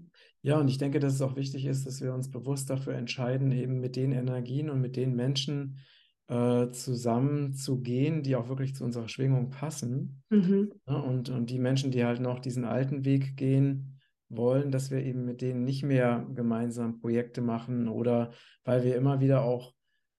Ja, 0.42 0.58
und 0.58 0.68
ich 0.68 0.78
denke, 0.78 1.00
dass 1.00 1.14
es 1.14 1.22
auch 1.22 1.36
wichtig 1.36 1.66
ist, 1.66 1.86
dass 1.86 2.00
wir 2.00 2.14
uns 2.14 2.30
bewusst 2.30 2.70
dafür 2.70 2.94
entscheiden, 2.94 3.52
eben 3.52 3.80
mit 3.80 3.96
den 3.96 4.12
Energien 4.12 4.70
und 4.70 4.80
mit 4.80 4.96
den 4.96 5.14
Menschen 5.14 5.80
äh, 6.28 6.70
zusammen 6.70 7.52
zu 7.52 7.80
gehen, 7.80 8.22
die 8.22 8.36
auch 8.36 8.48
wirklich 8.48 8.74
zu 8.74 8.84
unserer 8.84 9.08
Schwingung 9.08 9.50
passen. 9.50 10.22
Mhm. 10.30 10.72
Ja, 10.86 10.94
und, 10.94 11.28
und 11.28 11.50
die 11.50 11.58
Menschen, 11.58 11.90
die 11.90 12.04
halt 12.04 12.20
noch 12.20 12.38
diesen 12.38 12.64
alten 12.64 13.04
Weg 13.04 13.36
gehen 13.36 14.00
wollen, 14.28 14.70
dass 14.70 14.90
wir 14.90 15.04
eben 15.04 15.24
mit 15.24 15.42
denen 15.42 15.64
nicht 15.64 15.82
mehr 15.82 16.26
gemeinsam 16.34 17.00
Projekte 17.00 17.42
machen 17.42 17.88
oder 17.88 18.30
weil 18.64 18.84
wir 18.84 18.96
immer 18.96 19.20
wieder 19.20 19.42
auch 19.42 19.74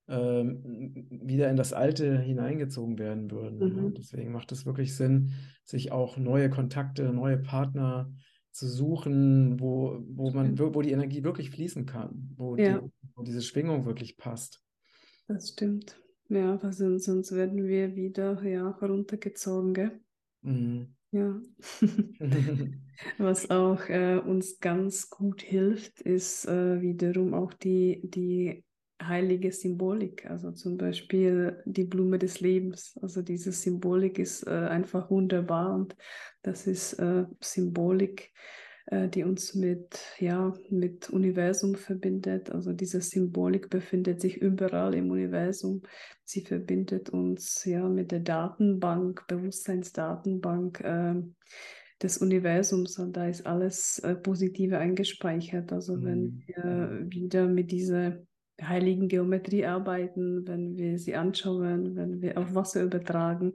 ähm, 0.07 1.07
wieder 1.09 1.49
in 1.49 1.55
das 1.55 1.73
Alte 1.73 2.19
hineingezogen 2.19 2.99
werden 2.99 3.31
würden. 3.31 3.59
Mhm. 3.59 3.93
Deswegen 3.93 4.31
macht 4.31 4.51
es 4.51 4.65
wirklich 4.65 4.95
Sinn, 4.95 5.33
sich 5.63 5.91
auch 5.91 6.17
neue 6.17 6.49
Kontakte, 6.49 7.13
neue 7.13 7.37
Partner 7.37 8.11
zu 8.51 8.67
suchen, 8.67 9.59
wo, 9.59 10.03
wo 10.09 10.31
man, 10.31 10.59
wo 10.59 10.81
die 10.81 10.91
Energie 10.91 11.23
wirklich 11.23 11.51
fließen 11.51 11.85
kann, 11.85 12.33
wo, 12.35 12.55
ja. 12.57 12.79
die, 12.79 12.91
wo 13.15 13.23
diese 13.23 13.41
Schwingung 13.41 13.85
wirklich 13.85 14.17
passt. 14.17 14.61
Das 15.27 15.49
stimmt. 15.49 15.97
Ja, 16.27 16.61
weil 16.61 16.73
sonst, 16.73 17.05
sonst 17.05 17.33
werden 17.33 17.65
wir 17.65 17.95
wieder 17.95 18.43
ja, 18.43 18.77
heruntergezogen, 18.79 19.73
gell? 19.73 19.99
Mhm. 20.41 20.95
Ja. 21.11 21.41
Was 23.17 23.49
auch 23.49 23.87
äh, 23.89 24.17
uns 24.17 24.59
ganz 24.59 25.09
gut 25.09 25.41
hilft, 25.41 26.01
ist 26.01 26.45
äh, 26.45 26.81
wiederum 26.81 27.33
auch 27.33 27.53
die, 27.53 28.01
die 28.03 28.63
heilige 29.07 29.51
Symbolik, 29.51 30.29
also 30.29 30.51
zum 30.51 30.77
Beispiel 30.77 31.61
die 31.65 31.83
Blume 31.83 32.19
des 32.19 32.39
Lebens. 32.39 32.97
Also 33.01 33.21
diese 33.21 33.51
Symbolik 33.51 34.19
ist 34.19 34.45
äh, 34.47 34.51
einfach 34.51 35.09
wunderbar 35.09 35.75
und 35.75 35.95
das 36.41 36.67
ist 36.67 36.93
äh, 36.93 37.25
Symbolik, 37.39 38.31
äh, 38.87 39.07
die 39.09 39.23
uns 39.23 39.55
mit, 39.55 39.99
ja, 40.19 40.53
mit 40.69 41.09
Universum 41.09 41.75
verbindet. 41.75 42.49
Also 42.51 42.73
diese 42.73 43.01
Symbolik 43.01 43.69
befindet 43.69 44.21
sich 44.21 44.37
überall 44.37 44.93
im 44.95 45.11
Universum. 45.11 45.81
Sie 46.23 46.41
verbindet 46.41 47.09
uns 47.09 47.65
ja 47.65 47.87
mit 47.87 48.11
der 48.11 48.21
Datenbank, 48.21 49.25
Bewusstseinsdatenbank 49.27 50.81
ähm, 50.83 51.35
des 52.01 52.17
Universums 52.17 52.97
und 52.97 53.15
da 53.15 53.27
ist 53.27 53.45
alles 53.45 53.99
äh, 53.99 54.15
Positive 54.15 54.77
eingespeichert. 54.77 55.71
Also 55.71 55.95
mhm. 55.95 56.05
wenn 56.05 56.43
wir 56.47 57.05
wieder 57.09 57.47
mit 57.47 57.71
dieser 57.71 58.17
heiligen 58.67 59.07
Geometrie 59.07 59.65
arbeiten, 59.65 60.47
wenn 60.47 60.77
wir 60.77 60.97
sie 60.97 61.15
anschauen, 61.15 61.95
wenn 61.95 62.21
wir 62.21 62.37
auf 62.37 62.53
Wasser 62.53 62.83
übertragen, 62.83 63.53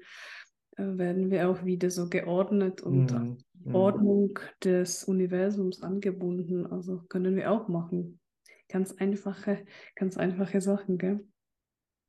äh, 0.76 0.98
werden 0.98 1.30
wir 1.30 1.48
auch 1.48 1.64
wieder 1.64 1.90
so 1.90 2.08
geordnet 2.08 2.80
und 2.80 3.12
mm, 3.12 3.38
die 3.54 3.74
Ordnung 3.74 4.38
des 4.62 5.04
Universums 5.04 5.82
angebunden. 5.82 6.66
Also 6.66 7.02
können 7.08 7.36
wir 7.36 7.50
auch 7.50 7.68
machen. 7.68 8.20
Ganz 8.68 8.92
einfache, 8.92 9.64
ganz 9.94 10.16
einfache 10.16 10.60
Sachen, 10.60 10.98
gell? 10.98 11.24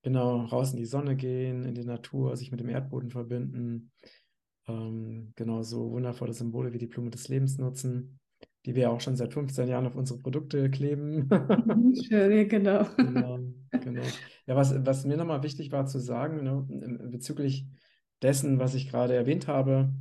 Genau, 0.03 0.45
raus 0.45 0.71
in 0.71 0.77
die 0.77 0.85
Sonne 0.85 1.15
gehen, 1.15 1.63
in 1.63 1.75
die 1.75 1.83
Natur, 1.83 2.35
sich 2.35 2.51
mit 2.51 2.59
dem 2.59 2.69
Erdboden 2.69 3.09
verbinden. 3.09 3.91
Ähm, 4.67 5.33
genau 5.35 5.61
so 5.63 5.91
wundervolle 5.91 6.33
Symbole 6.33 6.73
wie 6.73 6.77
die 6.77 6.87
Blume 6.87 7.09
des 7.09 7.27
Lebens 7.27 7.57
nutzen 7.57 8.19
die 8.67 8.75
wir 8.75 8.91
auch 8.91 8.99
schon 8.99 9.15
seit 9.15 9.33
15 9.33 9.69
Jahren 9.69 9.87
auf 9.87 9.95
unsere 9.95 10.19
Produkte 10.19 10.69
kleben. 10.69 11.29
Mhm, 11.29 11.95
schön, 11.95 12.31
ja, 12.37 12.43
genau. 12.43 12.85
genau, 12.97 13.39
genau. 13.71 14.03
Ja, 14.45 14.55
was, 14.57 14.85
was 14.85 15.05
mir 15.05 15.15
nochmal 15.15 15.41
wichtig 15.41 15.71
war 15.71 15.85
zu 15.85 15.99
sagen, 15.99 16.43
ne, 16.43 16.67
bezüglich 17.09 17.65
dessen, 18.21 18.59
was 18.59 18.75
ich 18.75 18.89
gerade 18.89 19.15
erwähnt 19.15 19.47
habe, 19.47 19.93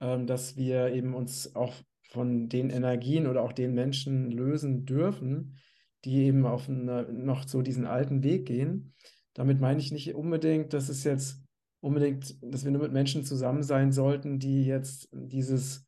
ähm, 0.00 0.26
dass 0.26 0.56
wir 0.56 0.90
eben 0.94 1.14
uns 1.14 1.54
auch 1.54 1.74
von 2.08 2.48
den 2.48 2.70
Energien 2.70 3.26
oder 3.26 3.42
auch 3.42 3.52
den 3.52 3.74
Menschen 3.74 4.30
lösen 4.30 4.86
dürfen, 4.86 5.58
die 6.06 6.24
eben 6.24 6.46
auf 6.46 6.66
eine, 6.66 7.12
noch 7.12 7.46
so 7.46 7.60
diesen 7.60 7.84
alten 7.84 8.22
Weg 8.22 8.46
gehen. 8.46 8.94
Damit 9.34 9.60
meine 9.60 9.80
ich 9.80 9.92
nicht 9.92 10.14
unbedingt, 10.14 10.72
dass 10.72 10.88
es 10.88 11.04
jetzt 11.04 11.42
unbedingt, 11.80 12.36
dass 12.42 12.64
wir 12.64 12.70
nur 12.70 12.82
mit 12.82 12.92
Menschen 12.92 13.22
zusammen 13.22 13.62
sein 13.62 13.92
sollten, 13.92 14.38
die 14.38 14.64
jetzt 14.64 15.10
dieses 15.12 15.87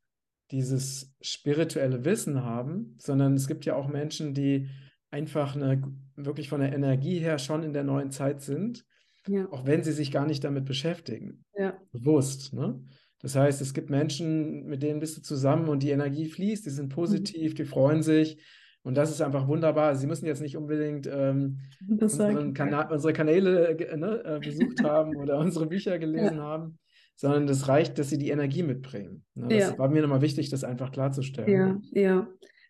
dieses 0.50 1.14
spirituelle 1.20 2.04
Wissen 2.04 2.44
haben, 2.44 2.96
sondern 2.98 3.34
es 3.34 3.46
gibt 3.46 3.64
ja 3.64 3.76
auch 3.76 3.88
Menschen, 3.88 4.34
die 4.34 4.68
einfach 5.10 5.56
eine, 5.56 5.82
wirklich 6.16 6.48
von 6.48 6.60
der 6.60 6.72
Energie 6.72 7.18
her 7.18 7.38
schon 7.38 7.62
in 7.62 7.72
der 7.72 7.84
neuen 7.84 8.10
Zeit 8.10 8.42
sind, 8.42 8.84
ja. 9.26 9.48
auch 9.50 9.66
wenn 9.66 9.82
sie 9.82 9.92
sich 9.92 10.10
gar 10.12 10.26
nicht 10.26 10.44
damit 10.44 10.64
beschäftigen. 10.64 11.44
Ja. 11.56 11.76
Bewusst. 11.92 12.52
Ne? 12.52 12.82
Das 13.20 13.36
heißt, 13.36 13.60
es 13.60 13.74
gibt 13.74 13.90
Menschen, 13.90 14.66
mit 14.66 14.82
denen 14.82 15.00
bist 15.00 15.16
du 15.16 15.22
zusammen 15.22 15.68
und 15.68 15.82
die 15.82 15.90
Energie 15.90 16.26
fließt, 16.26 16.64
die 16.64 16.70
sind 16.70 16.86
mhm. 16.86 16.94
positiv, 16.94 17.52
mhm. 17.52 17.56
die 17.56 17.64
freuen 17.64 18.02
sich. 18.02 18.38
Und 18.82 18.96
das 18.96 19.10
ist 19.10 19.20
einfach 19.20 19.46
wunderbar. 19.46 19.94
Sie 19.94 20.06
müssen 20.06 20.24
jetzt 20.24 20.40
nicht 20.40 20.56
unbedingt 20.56 21.06
ähm, 21.06 21.58
unsere 21.86 23.12
Kanäle 23.12 23.76
äh, 23.78 23.96
ne, 23.96 24.24
äh, 24.24 24.38
besucht 24.38 24.82
haben 24.82 25.16
oder 25.16 25.38
unsere 25.38 25.66
Bücher 25.66 25.98
gelesen 25.98 26.36
ja. 26.36 26.42
haben, 26.42 26.78
sondern 27.20 27.46
das 27.46 27.68
reicht, 27.68 27.98
dass 27.98 28.09
sie 28.09 28.16
die 28.16 28.30
Energie 28.30 28.62
mitbringen. 28.62 29.22
Ne? 29.35 29.48
Das 29.48 29.59
ja. 29.59 29.78
war 29.78 29.90
mir 29.90 30.00
nochmal 30.00 30.22
wichtig, 30.22 30.48
das 30.48 30.64
einfach 30.64 30.90
klarzustellen. 30.90 31.83
Ja, 31.92 32.00
ja. 32.00 32.28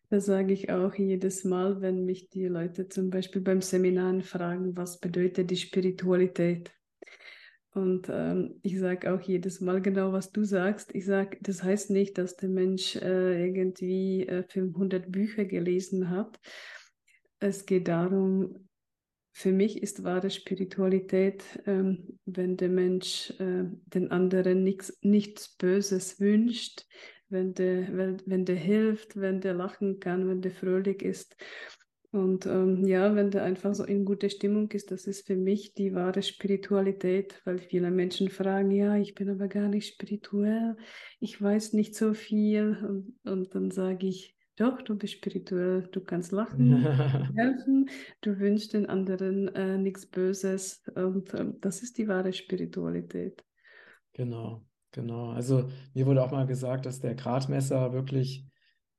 Das 0.08 0.26
sage 0.26 0.52
ich 0.52 0.72
auch 0.72 0.92
jedes 0.96 1.44
Mal, 1.44 1.80
wenn 1.80 2.04
mich 2.04 2.30
die 2.30 2.46
Leute 2.46 2.88
zum 2.88 3.10
Beispiel 3.10 3.42
beim 3.42 3.60
Seminar 3.60 4.20
fragen, 4.22 4.76
was 4.76 4.98
bedeutet 4.98 5.52
die 5.52 5.56
Spiritualität? 5.56 6.72
Und 7.74 8.08
ähm, 8.10 8.56
ich 8.62 8.80
sage 8.80 9.14
auch 9.14 9.20
jedes 9.20 9.60
Mal 9.60 9.80
genau, 9.80 10.12
was 10.12 10.32
du 10.32 10.42
sagst. 10.42 10.92
Ich 10.96 11.06
sage, 11.06 11.38
das 11.42 11.62
heißt 11.62 11.90
nicht, 11.90 12.18
dass 12.18 12.34
der 12.34 12.48
Mensch 12.48 12.96
äh, 12.96 13.46
irgendwie 13.46 14.26
äh, 14.26 14.42
500 14.42 15.12
Bücher 15.12 15.44
gelesen 15.44 16.10
hat. 16.10 16.40
Es 17.38 17.66
geht 17.66 17.86
darum, 17.86 18.68
für 19.32 19.52
mich 19.52 19.82
ist 19.82 20.04
wahre 20.04 20.30
Spiritualität, 20.30 21.44
ähm, 21.66 22.18
wenn 22.26 22.56
der 22.56 22.68
Mensch 22.68 23.30
äh, 23.38 23.64
den 23.86 24.10
anderen 24.10 24.64
nichts, 24.64 24.98
nichts 25.02 25.56
Böses 25.56 26.20
wünscht, 26.20 26.86
wenn 27.28 27.54
der, 27.54 27.96
wenn, 27.96 28.22
wenn 28.26 28.44
der 28.44 28.56
hilft, 28.56 29.16
wenn 29.16 29.40
der 29.40 29.54
lachen 29.54 30.00
kann, 30.00 30.28
wenn 30.28 30.42
der 30.42 30.50
fröhlich 30.50 31.02
ist. 31.02 31.36
Und 32.12 32.44
ähm, 32.46 32.84
ja, 32.86 33.14
wenn 33.14 33.30
der 33.30 33.44
einfach 33.44 33.72
so 33.72 33.84
in 33.84 34.04
guter 34.04 34.30
Stimmung 34.30 34.68
ist, 34.72 34.90
das 34.90 35.06
ist 35.06 35.28
für 35.28 35.36
mich 35.36 35.74
die 35.74 35.94
wahre 35.94 36.22
Spiritualität, 36.24 37.40
weil 37.44 37.58
viele 37.58 37.92
Menschen 37.92 38.30
fragen, 38.30 38.72
ja, 38.72 38.96
ich 38.96 39.14
bin 39.14 39.30
aber 39.30 39.46
gar 39.46 39.68
nicht 39.68 39.94
spirituell, 39.94 40.76
ich 41.20 41.40
weiß 41.40 41.72
nicht 41.72 41.94
so 41.94 42.12
viel. 42.12 42.76
Und, 42.82 43.30
und 43.30 43.54
dann 43.54 43.70
sage 43.70 44.08
ich, 44.08 44.34
doch, 44.60 44.82
du 44.82 44.94
bist 44.94 45.14
spirituell, 45.14 45.88
du 45.90 46.00
kannst 46.00 46.32
lachen, 46.32 46.82
helfen, 47.36 47.88
du 48.20 48.38
wünschst 48.38 48.74
den 48.74 48.86
anderen 48.86 49.48
äh, 49.54 49.78
nichts 49.78 50.04
Böses 50.04 50.82
und 50.94 51.32
äh, 51.32 51.46
das 51.60 51.82
ist 51.82 51.96
die 51.96 52.08
wahre 52.08 52.32
Spiritualität. 52.32 53.42
Genau, 54.12 54.66
genau. 54.92 55.30
Also 55.30 55.70
mir 55.94 56.04
wurde 56.04 56.22
auch 56.22 56.30
mal 56.30 56.46
gesagt, 56.46 56.84
dass 56.84 57.00
der 57.00 57.14
Gradmesser 57.14 57.94
wirklich 57.94 58.44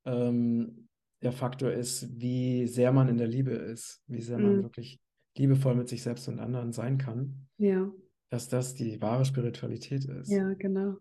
ähm, 0.05 0.87
der 1.21 1.31
Faktor 1.31 1.71
ist, 1.71 2.19
wie 2.19 2.65
sehr 2.65 2.91
man 2.91 3.07
in 3.07 3.17
der 3.17 3.27
Liebe 3.27 3.51
ist, 3.51 4.01
wie 4.07 4.21
sehr 4.21 4.39
man 4.39 4.57
mhm. 4.57 4.63
wirklich 4.63 4.99
liebevoll 5.37 5.75
mit 5.75 5.89
sich 5.89 6.01
selbst 6.01 6.27
und 6.27 6.39
anderen 6.39 6.71
sein 6.71 6.97
kann. 6.97 7.47
Ja. 7.57 7.91
Dass 8.29 8.49
das 8.49 8.73
die 8.73 8.99
wahre 8.99 9.25
Spiritualität 9.25 10.05
ist. 10.05 10.31
Ja, 10.31 10.53
genau. 10.55 10.97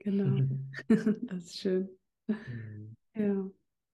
Genau. 0.00 0.46
das 1.22 1.44
ist 1.44 1.58
schön. 1.58 1.88
Mhm. 2.28 2.96
Ja. 3.20 3.50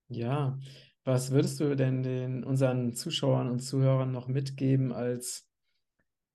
Ja, 0.09 0.59
was 1.03 1.31
würdest 1.31 1.59
du 1.59 1.75
denn 1.75 2.03
den 2.03 2.43
unseren 2.43 2.93
Zuschauern 2.93 3.49
und 3.49 3.59
Zuhörern 3.59 4.11
noch 4.11 4.27
mitgeben 4.27 4.93
als 4.93 5.49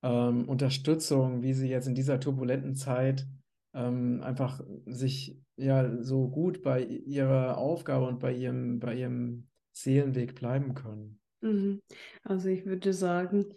ähm, 0.03 0.49
Unterstützung, 0.49 1.43
wie 1.43 1.55
sie 1.55 1.68
jetzt 1.68 1.86
in 1.86 1.95
dieser 1.95 2.20
turbulenten 2.20 2.74
Zeit 2.74 3.26
ähm, 3.74 4.20
einfach 4.22 4.61
sich 4.86 5.38
ja 5.57 6.03
so 6.03 6.28
gut 6.28 6.62
bei 6.62 6.82
ihrer 6.84 7.57
Aufgabe 7.57 8.07
und 8.07 8.18
bei 8.18 8.34
ihrem, 8.34 8.78
bei 8.78 8.95
ihrem 8.95 9.49
Seelenweg 9.72 10.34
bleiben 10.34 10.74
können? 10.74 11.20
Mhm. 11.40 11.80
Also 12.22 12.49
ich 12.49 12.66
würde 12.66 12.93
sagen, 12.93 13.55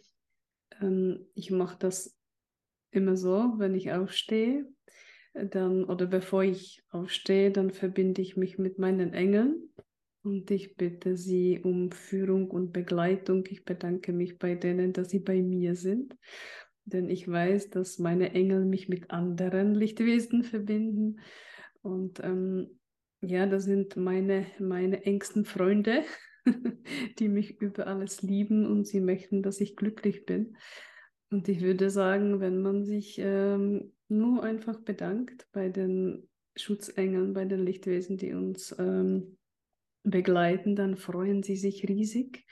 ähm, 0.82 1.26
ich 1.34 1.52
mache 1.52 1.78
das 1.78 2.16
immer 2.92 3.18
so, 3.18 3.54
wenn 3.58 3.76
ich 3.76 3.92
aufstehe, 3.92 4.66
dann 5.36 5.84
oder 5.86 6.06
bevor 6.06 6.44
ich 6.44 6.84
aufstehe, 6.90 7.52
dann 7.52 7.72
verbinde 7.72 8.22
ich 8.22 8.38
mich 8.38 8.58
mit 8.58 8.80
meinen 8.80 9.14
Engeln 9.14 9.70
und 10.24 10.50
ich 10.50 10.76
bitte 10.76 11.18
sie 11.18 11.60
um 11.62 11.92
Führung 11.92 12.50
und 12.50 12.72
Begleitung. 12.72 13.44
Ich 13.50 13.66
bedanke 13.66 14.14
mich 14.14 14.40
bei 14.40 14.56
denen, 14.56 14.94
dass 14.94 15.10
sie 15.10 15.20
bei 15.20 15.42
mir 15.42 15.76
sind, 15.76 16.16
denn 16.86 17.10
ich 17.10 17.28
weiß, 17.28 17.70
dass 17.70 18.00
meine 18.00 18.34
Engel 18.34 18.66
mich 18.66 18.88
mit 18.88 19.12
anderen 19.12 19.76
Lichtwesen 19.76 20.44
verbinden 20.44 21.20
und 21.82 22.20
ähm, 22.24 22.80
ja, 23.22 23.46
das 23.46 23.66
sind 23.66 23.96
meine, 23.98 24.46
meine 24.60 25.04
engsten 25.04 25.46
Freunde, 25.46 26.04
die 27.20 27.28
mich 27.28 27.60
über 27.60 27.88
alles 27.88 28.22
lieben 28.22 28.66
und 28.66 28.86
sie 28.86 29.02
möchten, 29.02 29.42
dass 29.42 29.62
ich 29.62 29.76
glücklich 29.76 30.26
bin. 30.26 30.58
Und 31.32 31.50
ich 31.50 31.62
würde 31.62 31.90
sagen, 31.90 32.40
wenn 32.40 32.62
man 32.62 32.86
sich 32.86 33.18
ähm, 33.20 33.92
nur 34.08 34.44
einfach 34.44 34.80
bedankt 34.80 35.48
bei 35.52 35.70
den 35.70 36.30
Schutzengeln, 36.56 37.34
bei 37.34 37.46
den 37.46 37.66
Lichtwesen, 37.66 38.18
die 38.18 38.34
uns 38.34 38.76
ähm, 38.80 39.38
begleiten, 40.04 40.76
dann 40.76 40.96
freuen 40.96 41.44
sie 41.44 41.56
sich 41.58 41.88
riesig. 41.88 42.46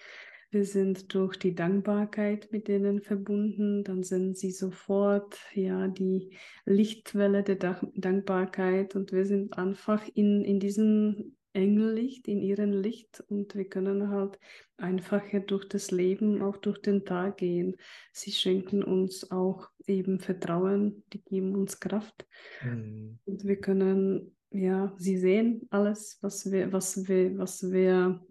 Wir 0.50 0.66
sind 0.66 1.16
durch 1.16 1.38
die 1.38 1.56
Dankbarkeit 1.56 2.52
mit 2.52 2.68
denen 2.68 3.02
verbunden, 3.02 3.84
dann 3.84 4.04
sind 4.04 4.38
sie 4.38 4.52
sofort 4.52 5.40
ja 5.56 5.88
die 5.88 6.38
Lichtwelle 6.66 7.42
der 7.42 7.80
Dankbarkeit. 7.96 8.96
Und 8.96 9.12
wir 9.12 9.26
sind 9.26 9.58
einfach 9.58 10.08
in, 10.14 10.44
in 10.44 10.60
diesem 10.60 11.36
Engellicht, 11.54 12.28
in 12.28 12.42
ihrem 12.42 12.72
Licht 12.72 13.24
und 13.28 13.56
wir 13.56 13.66
können 13.66 14.10
halt 14.10 14.40
einfacher 14.78 15.40
durch 15.40 15.68
das 15.70 15.92
Leben, 15.92 16.42
auch 16.42 16.58
durch 16.58 16.82
den 16.82 17.06
Tag 17.06 17.38
gehen. 17.38 17.76
Sie 18.12 18.32
schenken 18.32 18.84
uns 18.84 19.30
auch 19.32 19.70
eben 19.86 20.20
Vertrauen, 20.20 21.04
die 21.14 21.22
geben 21.22 21.56
uns 21.56 21.80
Kraft 21.80 22.28
mhm. 22.64 23.20
und 23.26 23.46
wir 23.46 23.58
können, 23.58 24.36
ja, 24.50 24.94
sie 24.98 25.18
sehen 25.18 25.68
alles, 25.70 26.18
was 26.22 26.52
wir, 26.52 26.74
was 26.74 27.08
wir, 27.08 27.38
was 27.38 27.72
wir, 27.72 28.26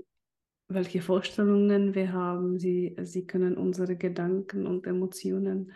welche 0.69 1.01
Vorstellungen 1.01 1.95
wir 1.95 2.13
haben. 2.13 2.59
Sie, 2.59 2.97
sie 3.03 3.27
können 3.27 3.57
unsere 3.57 3.97
Gedanken 3.97 4.67
und 4.67 4.87
Emotionen 4.87 5.73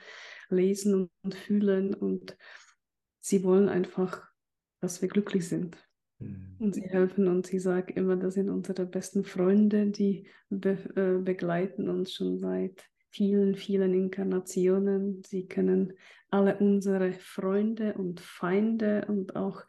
lesen 0.48 0.94
und, 0.94 1.10
und 1.22 1.34
fühlen 1.34 1.94
und 1.94 2.36
sie 3.20 3.44
wollen 3.44 3.68
einfach, 3.68 4.28
dass 4.80 5.00
wir 5.00 5.08
glücklich 5.08 5.48
sind. 5.48 5.76
Mhm. 6.18 6.56
Und 6.58 6.74
sie 6.74 6.82
helfen 6.82 7.28
uns. 7.28 7.48
Sie 7.48 7.58
sagen 7.58 7.92
immer, 7.94 8.16
das 8.16 8.34
sind 8.34 8.48
unsere 8.48 8.86
besten 8.86 9.24
Freunde, 9.24 9.86
die 9.86 10.26
be 10.48 10.78
äh, 10.96 11.22
begleiten 11.22 11.88
uns 11.88 12.12
schon 12.12 12.38
seit 12.38 12.84
vielen, 13.10 13.54
vielen 13.56 13.94
Inkarnationen. 13.94 15.22
Sie 15.24 15.46
kennen 15.46 15.92
alle 16.30 16.58
unsere 16.58 17.12
Freunde 17.12 17.94
und 17.94 18.20
Feinde 18.20 19.06
und 19.08 19.36
auch 19.36 19.64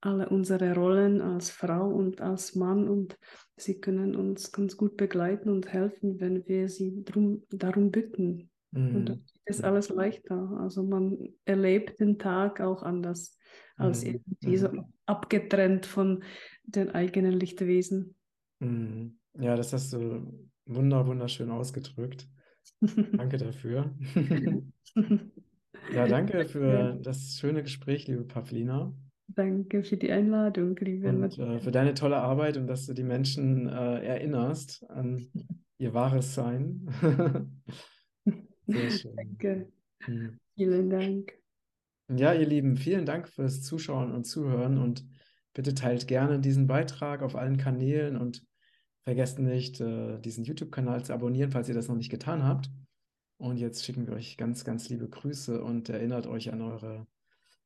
alle 0.00 0.28
unsere 0.28 0.74
Rollen 0.74 1.20
als 1.20 1.50
Frau 1.50 1.88
und 1.88 2.20
als 2.20 2.54
Mann 2.54 2.88
und 2.88 3.18
sie 3.56 3.80
können 3.80 4.14
uns 4.14 4.52
ganz 4.52 4.76
gut 4.76 4.96
begleiten 4.96 5.48
und 5.48 5.72
helfen, 5.72 6.20
wenn 6.20 6.46
wir 6.46 6.68
sie 6.68 7.02
drum, 7.04 7.44
darum 7.50 7.90
bitten. 7.90 8.50
Mhm. 8.76 8.96
Und 8.96 9.24
ist 9.46 9.64
alles 9.64 9.88
leichter. 9.88 10.58
Also 10.60 10.82
man 10.82 11.16
erlebt 11.44 12.00
den 12.00 12.18
Tag 12.18 12.60
auch 12.60 12.82
anders 12.82 13.38
als 13.76 14.04
mhm. 14.04 14.20
irgendwie 14.40 14.56
so 14.56 14.68
mhm. 14.68 14.84
abgetrennt 15.06 15.86
von 15.86 16.22
den 16.64 16.90
eigenen 16.90 17.32
Lichtwesen. 17.32 18.14
Mhm. 18.58 19.18
Ja, 19.38 19.56
das 19.56 19.72
hast 19.72 19.92
du 19.92 20.48
wunder, 20.66 21.06
wunderschön 21.06 21.50
ausgedrückt. 21.50 22.28
danke 22.80 23.36
dafür. 23.36 23.94
ja, 25.94 26.08
danke 26.08 26.44
für 26.46 26.72
ja. 26.72 26.92
das 26.94 27.36
schöne 27.38 27.62
Gespräch, 27.62 28.08
liebe 28.08 28.24
Pavlina. 28.24 28.92
Danke 29.28 29.82
für 29.82 29.96
die 29.96 30.10
Einladung, 30.10 30.76
liebe 30.76 31.08
Und 31.08 31.38
äh, 31.38 31.58
für 31.60 31.72
deine 31.72 31.94
tolle 31.94 32.16
Arbeit 32.16 32.56
und 32.56 32.66
dass 32.66 32.86
du 32.86 32.94
die 32.94 33.02
Menschen 33.02 33.68
äh, 33.68 34.04
erinnerst 34.04 34.88
an 34.88 35.28
ihr 35.78 35.94
wahres 35.94 36.34
Sein. 36.34 36.88
Sehr 38.66 38.90
schön. 38.90 39.16
Danke. 39.16 39.72
Hm. 40.04 40.38
Vielen 40.56 40.90
Dank. 40.90 41.34
Ja, 42.08 42.32
ihr 42.32 42.46
Lieben, 42.46 42.76
vielen 42.76 43.04
Dank 43.04 43.28
fürs 43.28 43.62
Zuschauen 43.62 44.12
und 44.12 44.24
Zuhören 44.24 44.78
und 44.78 45.04
bitte 45.54 45.74
teilt 45.74 46.06
gerne 46.06 46.38
diesen 46.38 46.66
Beitrag 46.66 47.22
auf 47.22 47.34
allen 47.34 47.56
Kanälen 47.56 48.16
und 48.16 48.44
vergesst 49.02 49.38
nicht, 49.38 49.80
äh, 49.80 50.18
diesen 50.20 50.44
YouTube-Kanal 50.44 51.04
zu 51.04 51.12
abonnieren, 51.12 51.50
falls 51.50 51.68
ihr 51.68 51.74
das 51.74 51.88
noch 51.88 51.96
nicht 51.96 52.10
getan 52.10 52.44
habt. 52.44 52.70
Und 53.38 53.58
jetzt 53.58 53.84
schicken 53.84 54.06
wir 54.06 54.14
euch 54.14 54.36
ganz, 54.36 54.64
ganz 54.64 54.88
liebe 54.88 55.08
Grüße 55.08 55.62
und 55.62 55.88
erinnert 55.88 56.26
euch 56.26 56.52
an 56.52 56.62
eure 56.62 57.06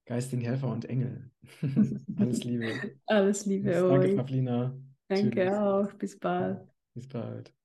geistigen 0.04 0.42
Helfer 0.42 0.68
und 0.68 0.86
Engel. 0.86 1.30
Alles 2.16 2.44
Liebe. 2.44 2.72
Alles 3.06 3.46
Liebe 3.46 3.70
Danke, 3.70 3.90
euch. 3.90 4.16
Pavlina. 4.16 4.74
Danke 5.08 5.46
Tschüss. 5.46 5.54
auch. 5.54 5.92
Bis 5.94 6.18
bald. 6.18 6.60
Bis 6.94 7.08
bald. 7.08 7.59